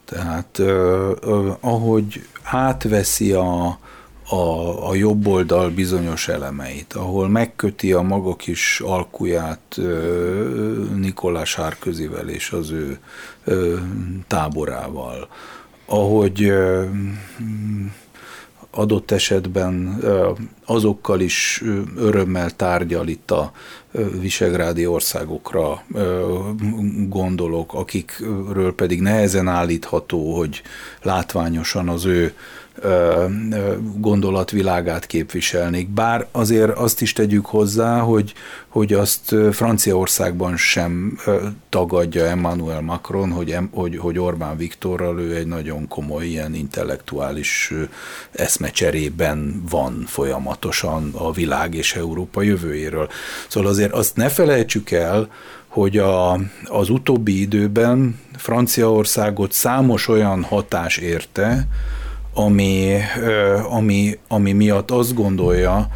[0.05, 3.79] Tehát eh, ahogy átveszi a,
[4.29, 9.79] a, a jobb oldal bizonyos elemeit, ahol megköti a maga kis alkuját
[10.97, 12.99] Nikolás Sárközivel és az ő
[14.27, 15.29] táborával,
[15.87, 16.53] ahogy
[18.71, 20.03] adott esetben
[20.65, 21.63] azokkal is
[21.97, 23.53] örömmel tárgyal itt a
[24.21, 25.83] visegrádi országokra
[27.09, 30.63] gondolok, akikről pedig nehezen állítható, hogy
[31.03, 32.35] látványosan az ő
[33.97, 35.89] gondolatvilágát képviselnék.
[35.89, 38.33] Bár azért azt is tegyük hozzá, hogy,
[38.69, 41.19] hogy azt Franciaországban sem
[41.69, 47.73] tagadja Emmanuel Macron, hogy, hogy, hogy Orbán Viktorral ő egy nagyon komoly ilyen intellektuális
[48.33, 53.09] eszmecserében van folyamatosan a világ és Európa jövőjéről.
[53.49, 55.29] Szóval azért azt ne felejtsük el,
[55.69, 56.33] hogy a,
[56.65, 61.69] az utóbbi időben Franciaországot számos olyan hatás érte,
[62.39, 62.97] ami,
[63.71, 65.89] ami, ami miatt azt gondolja,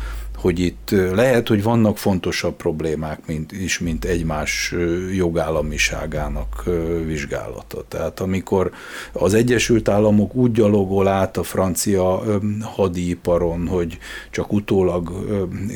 [0.42, 4.74] hogy itt lehet, hogy vannak fontosabb problémák mint, is, mint egymás
[5.14, 6.64] jogállamiságának
[7.06, 7.84] vizsgálata.
[7.88, 8.70] Tehát amikor
[9.12, 12.22] az Egyesült Államok úgy gyalogol át a francia
[12.60, 13.98] hadiiparon, hogy
[14.30, 15.12] csak utólag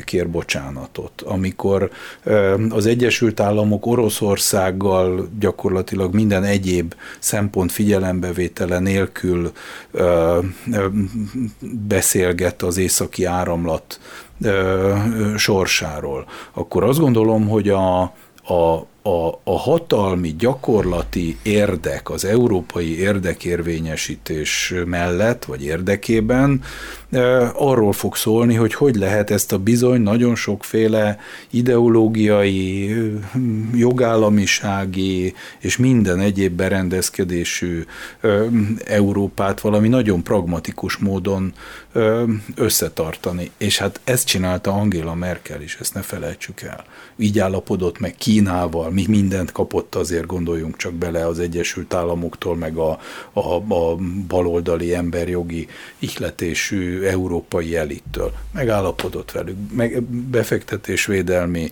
[0.05, 1.91] kér bocsánatot, amikor
[2.69, 9.51] az Egyesült Államok Oroszországgal gyakorlatilag minden egyéb szempont figyelembevétele nélkül
[11.87, 13.99] beszélget az északi áramlat
[15.35, 18.01] sorsáról, akkor azt gondolom, hogy a,
[18.43, 26.61] a, a, a hatalmi, gyakorlati érdek, az európai érdekérvényesítés mellett, vagy érdekében
[27.53, 31.17] arról fog szólni, hogy hogy lehet ezt a bizony nagyon sokféle
[31.49, 32.95] ideológiai,
[33.73, 37.83] jogállamisági és minden egyéb berendezkedésű
[38.85, 41.53] Európát valami nagyon pragmatikus módon
[42.55, 43.51] összetartani.
[43.57, 46.85] És hát ezt csinálta Angela Merkel is, ezt ne felejtsük el.
[47.17, 52.77] Így állapodott meg Kínával, mi mindent kapott, azért gondoljunk csak bele az Egyesült Államoktól, meg
[52.77, 52.99] a,
[53.33, 53.95] a, a
[54.27, 55.67] baloldali emberjogi
[55.99, 58.31] ihletésű európai elittől.
[58.51, 61.69] Megállapodott velük, meg befektetésvédelmi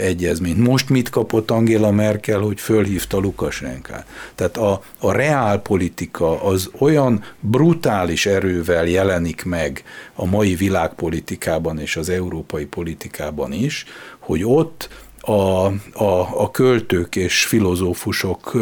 [0.00, 0.58] egyezményt.
[0.66, 4.06] Most mit kapott Angela Merkel, hogy fölhívta Lukasenkát?
[4.34, 9.53] Tehát a, a reálpolitika az olyan brutális erővel jelenik meg
[10.14, 13.84] a mai világpolitikában és az európai politikában is,
[14.18, 14.88] hogy ott
[15.26, 18.52] a, a, a költők és filozófusok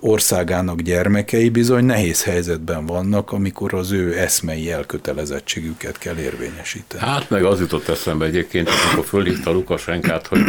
[0.00, 7.02] országának gyermekei bizony nehéz helyzetben vannak, amikor az ő eszmei elkötelezettségüket kell érvényesíteni.
[7.02, 10.40] Hát meg az jutott eszembe egyébként, amikor fölhívta Lukasenkát, hogy,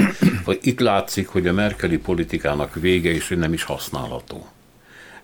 [0.44, 4.48] hogy itt látszik, hogy a merkeli politikának vége és nem is használható.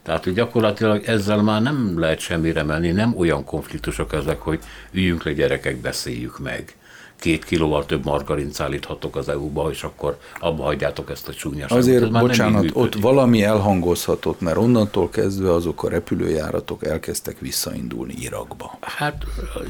[0.04, 4.60] Tehát, hogy gyakorlatilag ezzel már nem lehet semmire menni, nem olyan konfliktusok ezek, hogy
[4.92, 6.76] üljünk le gyerekek, beszéljük meg
[7.22, 11.78] két kilóval több margarint szállíthatok az EU-ba, és akkor abba hagyjátok ezt a csúnyaságot.
[11.78, 18.78] Azért, bocsánat, ott valami elhangozhatott, mert onnantól kezdve azok a repülőjáratok elkezdtek visszaindulni Irakba.
[18.82, 19.26] Hát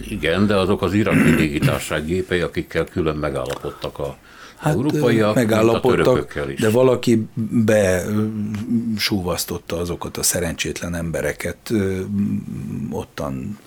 [0.09, 4.17] igen, de azok az iraki légitárság gépei, akikkel külön megállapodtak a
[4.61, 6.59] Hát európaiak, megállapodtak, a is.
[6.59, 7.27] de valaki
[8.95, 11.71] besúvasztotta azokat a szerencsétlen embereket
[12.89, 13.57] ottan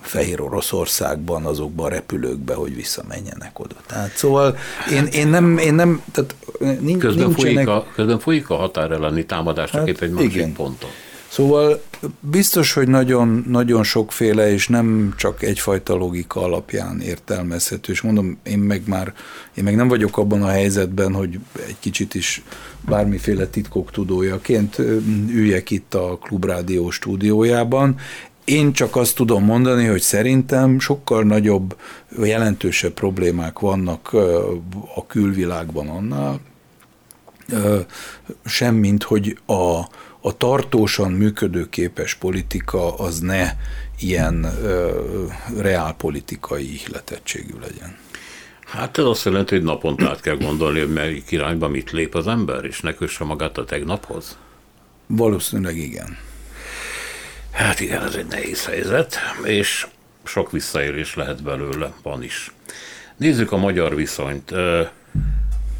[0.00, 3.74] Fehér Oroszországban, azokban a repülőkbe, hogy visszamenjenek oda.
[3.86, 4.56] Tehát szóval
[4.92, 6.34] én, én nem, én nem, tehát
[6.80, 7.54] nincs, közben, nincsenek...
[7.54, 10.52] folyik a, közben folyik a határ elleni támadás, hát, egy másik igen.
[10.52, 10.90] ponton.
[11.36, 11.82] Szóval
[12.20, 18.58] biztos, hogy nagyon, nagyon sokféle, és nem csak egyfajta logika alapján értelmezhető, és mondom, én
[18.58, 19.14] meg már,
[19.54, 22.42] én meg nem vagyok abban a helyzetben, hogy egy kicsit is
[22.80, 24.78] bármiféle titkok tudójaként
[25.28, 27.96] üljek itt a Klubrádió stúdiójában.
[28.44, 31.76] Én csak azt tudom mondani, hogy szerintem sokkal nagyobb,
[32.22, 34.12] jelentősebb problémák vannak
[34.94, 36.40] a külvilágban annál,
[38.44, 39.80] semmint, hogy a,
[40.26, 43.50] a tartósan működőképes politika az ne
[43.98, 45.02] ilyen ö,
[45.58, 47.96] reálpolitikai ihletettségű legyen.
[48.64, 52.26] Hát ez azt jelenti, hogy naponta át kell gondolni, hogy melyik irányba mit lép az
[52.26, 54.38] ember, és ne kösse magát a tegnaphoz?
[55.06, 56.18] Valószínűleg igen.
[57.50, 59.86] Hát igen, ez egy nehéz helyzet, és
[60.24, 62.52] sok visszaérés lehet belőle, van is.
[63.16, 64.52] Nézzük a magyar viszonyt.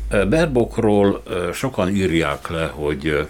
[0.08, 1.22] Berbokról
[1.52, 3.26] sokan írják le, hogy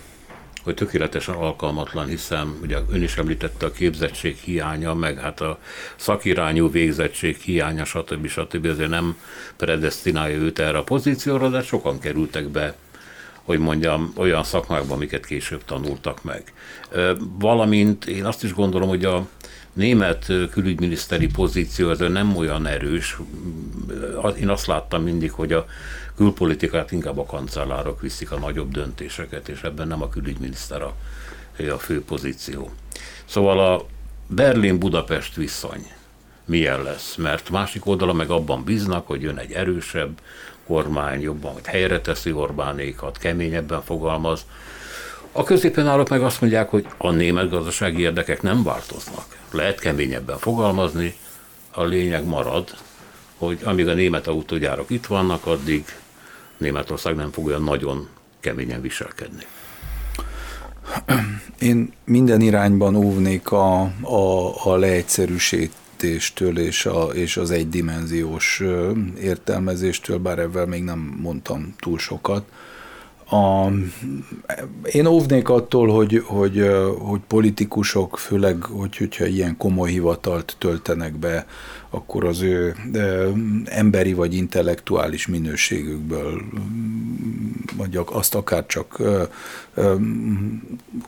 [0.67, 5.59] hogy tökéletesen alkalmatlan, hiszen ugye ön is említette a képzettség hiánya, meg hát a
[5.97, 8.27] szakirányú végzettség hiánya, stb.
[8.27, 8.67] stb.
[8.67, 9.17] ezért nem
[9.57, 12.77] predestinálja őt erre a pozícióra, de sokan kerültek be
[13.43, 16.53] hogy mondjam, olyan szakmákban, amiket később tanultak meg.
[17.39, 19.27] Valamint én azt is gondolom, hogy a
[19.73, 23.17] német külügyminiszteri pozíció ez nem olyan erős.
[24.41, 25.67] Én azt láttam mindig, hogy a
[26.17, 30.95] külpolitikát inkább a kancellárok viszik a nagyobb döntéseket, és ebben nem a külügyminiszter a,
[31.59, 32.71] a fő pozíció.
[33.25, 33.87] Szóval a
[34.27, 35.87] Berlin-Budapest viszony
[36.45, 40.21] milyen lesz, mert másik oldala meg abban bíznak, hogy jön egy erősebb
[40.67, 44.47] kormány, jobban, hogy helyre teszi Orbánékat, keményebben fogalmaz.
[45.33, 49.39] A középen állók meg azt mondják, hogy a német gazdasági érdekek nem változnak.
[49.51, 51.15] Lehet keményebben fogalmazni,
[51.71, 52.75] a lényeg marad,
[53.37, 55.85] hogy amíg a német autógyárok itt vannak, addig
[56.57, 58.09] Németország nem fog olyan nagyon
[58.41, 59.47] keményen viselkedni.
[61.59, 68.63] Én minden irányban óvnék a, a, a leegyszerűsítéstől és, a, és az egydimenziós
[69.21, 72.45] értelmezéstől, bár ebben még nem mondtam túl sokat.
[73.31, 73.67] A,
[74.85, 81.47] én óvnék attól, hogy, hogy, hogy politikusok, főleg, hogy, hogyha ilyen komoly hivatalt töltenek be,
[81.91, 82.75] akkor az ő
[83.65, 86.43] emberi vagy intellektuális minőségükből,
[87.77, 89.03] vagy azt akár csak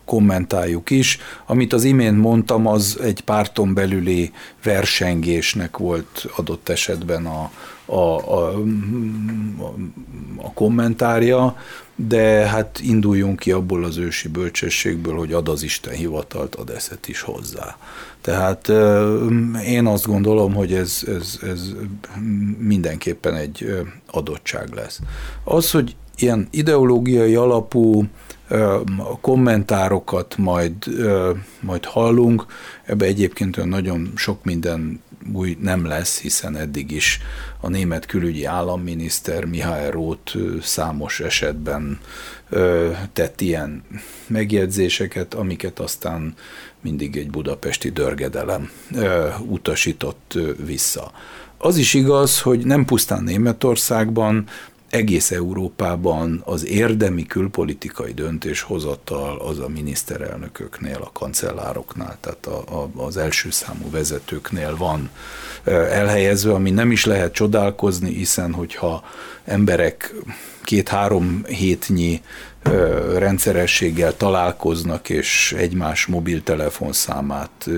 [0.04, 1.18] kommentáljuk is.
[1.46, 7.50] Amit az imént mondtam, az egy párton belüli versengésnek volt adott esetben a,
[7.88, 8.62] a, a,
[10.36, 11.56] a kommentárja,
[11.96, 17.08] de hát induljunk ki abból az ősi bölcsességből, hogy ad az Isten hivatalt, ad eszet
[17.08, 17.76] is hozzá.
[18.20, 18.68] Tehát
[19.64, 21.72] én azt gondolom, hogy ez, ez, ez
[22.58, 25.00] mindenképpen egy adottság lesz.
[25.44, 28.04] Az, hogy ilyen ideológiai alapú
[29.20, 30.72] kommentárokat majd,
[31.60, 32.46] majd hallunk,
[32.84, 35.00] ebbe egyébként nagyon sok minden
[35.32, 37.20] új nem lesz, hiszen eddig is
[37.60, 42.00] a német külügyi államminiszter Mihály Roth számos esetben
[43.12, 43.82] tett ilyen
[44.26, 46.34] megjegyzéseket, amiket aztán
[46.80, 48.70] mindig egy budapesti dörgedelem
[49.46, 51.12] utasított vissza.
[51.58, 54.46] Az is igaz, hogy nem pusztán Németországban,
[54.90, 63.16] egész Európában az érdemi külpolitikai döntéshozatal az a miniszterelnököknél, a kancellároknál, tehát a, a, az
[63.16, 65.10] első számú vezetőknél van
[65.64, 69.04] elhelyezve, ami nem is lehet csodálkozni, hiszen hogyha
[69.44, 70.14] emberek
[70.64, 72.20] két-három hétnyi
[73.16, 77.68] rendszerességgel találkoznak, és egymás mobiltelefonszámát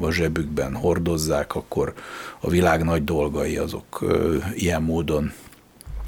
[0.00, 1.92] a zsebükben hordozzák, akkor
[2.40, 4.04] a világ nagy dolgai azok
[4.54, 5.32] ilyen módon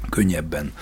[0.09, 0.73] könnyebben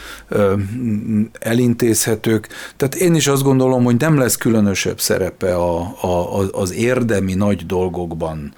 [1.40, 2.48] elintézhetők.
[2.76, 7.66] Tehát én is azt gondolom, hogy nem lesz különösebb szerepe a, a, az érdemi nagy
[7.66, 8.54] dolgokban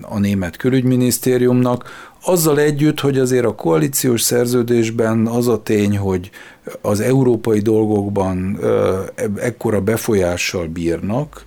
[0.00, 1.90] a német külügyminisztériumnak,
[2.24, 6.30] azzal együtt, hogy azért a koalíciós szerződésben az a tény, hogy
[6.80, 8.58] az európai dolgokban
[9.36, 11.44] ekkora befolyással bírnak,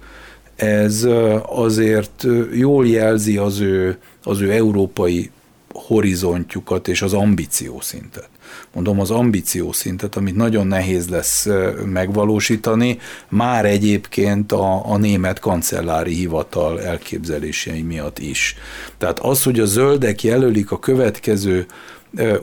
[0.56, 1.08] ez
[1.46, 5.32] azért jól jelzi az ő, az ő európai
[5.74, 8.30] horizontjukat és az ambíciószintet.
[8.74, 11.48] Mondom, az ambíciószintet, amit nagyon nehéz lesz
[11.86, 13.00] megvalósítani,
[13.30, 18.56] már egyébként a, a német kancellári hivatal elképzelései miatt is.
[18.98, 21.66] Tehát az, hogy a zöldek jelölik a következő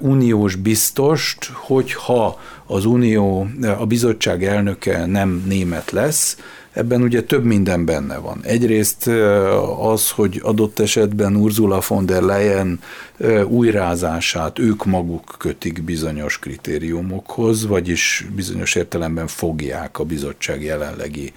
[0.00, 3.46] uniós biztost, hogyha az unió,
[3.78, 6.36] a bizottság elnöke nem német lesz,
[6.78, 8.40] Ebben ugye több minden benne van.
[8.42, 9.06] Egyrészt
[9.80, 12.80] az, hogy adott esetben Ursula von der Leyen
[13.46, 21.32] újrázását ők maguk kötik bizonyos kritériumokhoz, vagyis bizonyos értelemben fogják a bizottság jelenlegi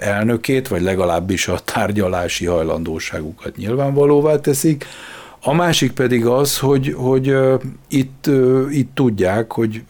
[0.00, 4.84] elnökét, vagy legalábbis a tárgyalási hajlandóságukat nyilvánvalóvá teszik.
[5.40, 7.36] A másik pedig az, hogy, hogy
[7.88, 8.30] itt,
[8.70, 9.82] itt tudják, hogy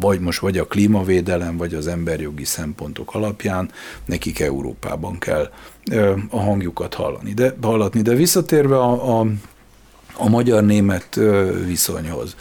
[0.00, 3.70] vagy most vagy a klímavédelem, vagy az emberjogi szempontok alapján
[4.04, 5.50] nekik Európában kell
[6.30, 7.32] a hangjukat hallani.
[7.32, 8.02] De, hallatni.
[8.02, 9.26] De visszatérve a, a,
[10.16, 11.20] a magyar-német
[11.66, 12.36] viszonyhoz.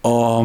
[0.00, 0.44] A,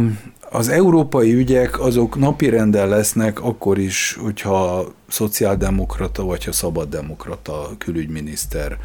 [0.49, 8.77] az európai ügyek azok napirenden lesznek akkor is, hogyha szociáldemokrata vagy ha szabaddemokrata külügyminiszter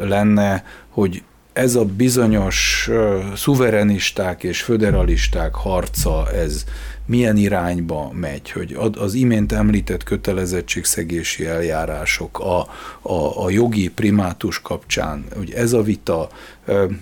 [0.00, 1.22] lenne, hogy
[1.56, 2.90] ez a bizonyos
[3.36, 6.64] szuverenisták és föderalisták harca, ez
[7.06, 12.58] milyen irányba megy, hogy az imént említett kötelezettségszegési eljárások a,
[13.02, 16.28] a, a jogi primátus kapcsán, hogy ez a vita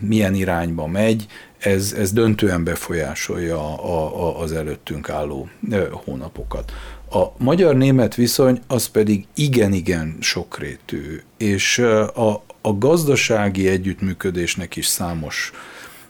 [0.00, 1.26] milyen irányba megy,
[1.58, 5.48] ez, ez döntően befolyásolja a, a, az előttünk álló
[6.04, 6.72] hónapokat.
[7.10, 11.78] A magyar-német viszony az pedig igen-igen sokrétű, és
[12.14, 15.52] a, a gazdasági együttműködésnek is számos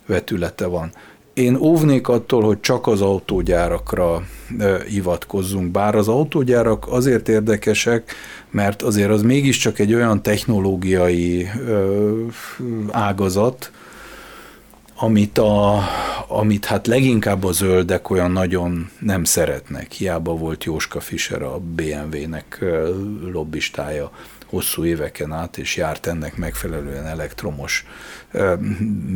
[0.07, 0.93] vetülete van.
[1.33, 4.23] Én óvnék attól, hogy csak az autógyárakra
[4.89, 8.15] hivatkozzunk, bár az autógyárak azért érdekesek,
[8.51, 11.51] mert azért az mégiscsak egy olyan technológiai
[12.91, 13.73] ágazat,
[14.97, 15.83] amit, a,
[16.29, 19.93] amit hát leginkább a zöldek olyan nagyon nem szeretnek.
[19.93, 22.65] Hiába volt Jóska Fischer a BMW-nek
[23.33, 24.11] lobbistája
[24.47, 27.87] hosszú éveken át, és járt ennek megfelelően elektromos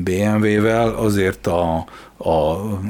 [0.04, 1.84] BMW-vel, azért a,
[2.16, 2.30] a,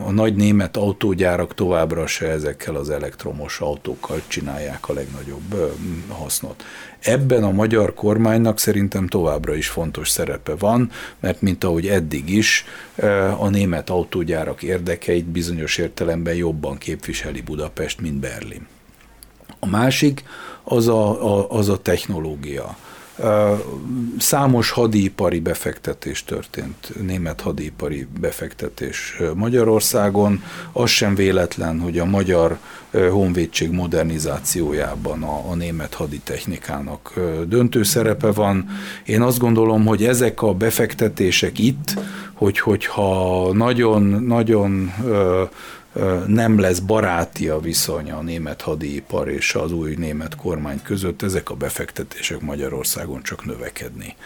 [0.07, 5.77] a nagy német autógyárak továbbra se ezekkel az elektromos autókkal csinálják a legnagyobb
[6.09, 6.65] hasznot.
[6.99, 12.65] Ebben a magyar kormánynak szerintem továbbra is fontos szerepe van, mert mint ahogy eddig is,
[13.39, 18.67] a német autógyárak érdekeit bizonyos értelemben jobban képviseli Budapest, mint Berlin.
[19.59, 20.23] A másik
[20.69, 22.77] az a, a, az a technológia.
[24.19, 30.43] Számos hadipari befektetés történt, német hadipari befektetés Magyarországon.
[30.73, 32.59] Az sem véletlen, hogy a magyar
[33.11, 37.15] honvédség modernizációjában a, a német haditechnikának
[37.47, 38.69] döntő szerepe van.
[39.05, 41.95] Én azt gondolom, hogy ezek a befektetések itt,
[42.35, 44.93] hogy, hogyha nagyon, nagyon
[46.27, 51.51] nem lesz baráti a viszony a német hadipar és az új német kormány között, ezek
[51.51, 54.17] a befektetések Magyarországon csak növekedni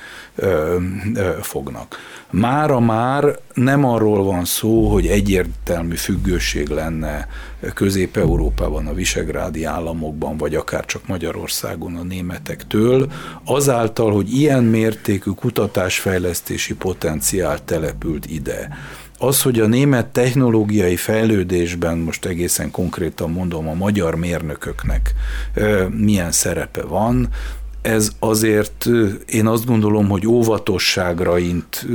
[1.41, 1.97] fognak.
[2.31, 7.29] Mára már nem arról van szó, hogy egyértelmű függőség lenne
[7.75, 13.13] Közép-Európában, a visegrádi államokban, vagy akár csak Magyarországon a németektől,
[13.45, 18.69] azáltal, hogy ilyen mértékű kutatásfejlesztési potenciál települt ide
[19.23, 25.15] az, hogy a német technológiai fejlődésben, most egészen konkrétan mondom, a magyar mérnököknek
[25.91, 27.29] milyen szerepe van,
[27.83, 28.89] ez azért
[29.27, 31.87] én azt gondolom, hogy óvatosságra int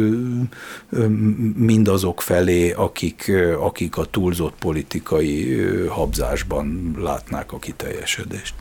[1.56, 8.54] mindazok felé, akik, akik a túlzott politikai habzásban látnák a kiteljesedést.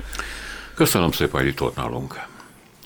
[0.75, 2.15] Köszönöm szépen, hogy itt volt nálunk.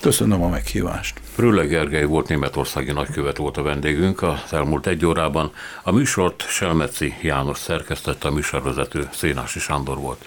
[0.00, 1.20] Köszönöm a meghívást.
[1.36, 5.52] Rülle Gergely volt németországi nagykövet volt a vendégünk az elmúlt egy órában.
[5.82, 10.24] A műsort Selmeci János szerkesztette, a műsorvezető Szénási Sándor volt.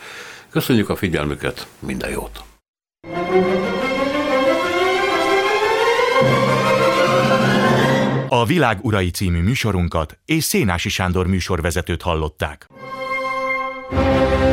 [0.49, 2.43] Köszönjük a figyelmüket, minden jót!
[8.27, 12.67] A Világ Urai című műsorunkat és Szénási Sándor műsorvezetőt hallották.
[13.93, 14.52] thank you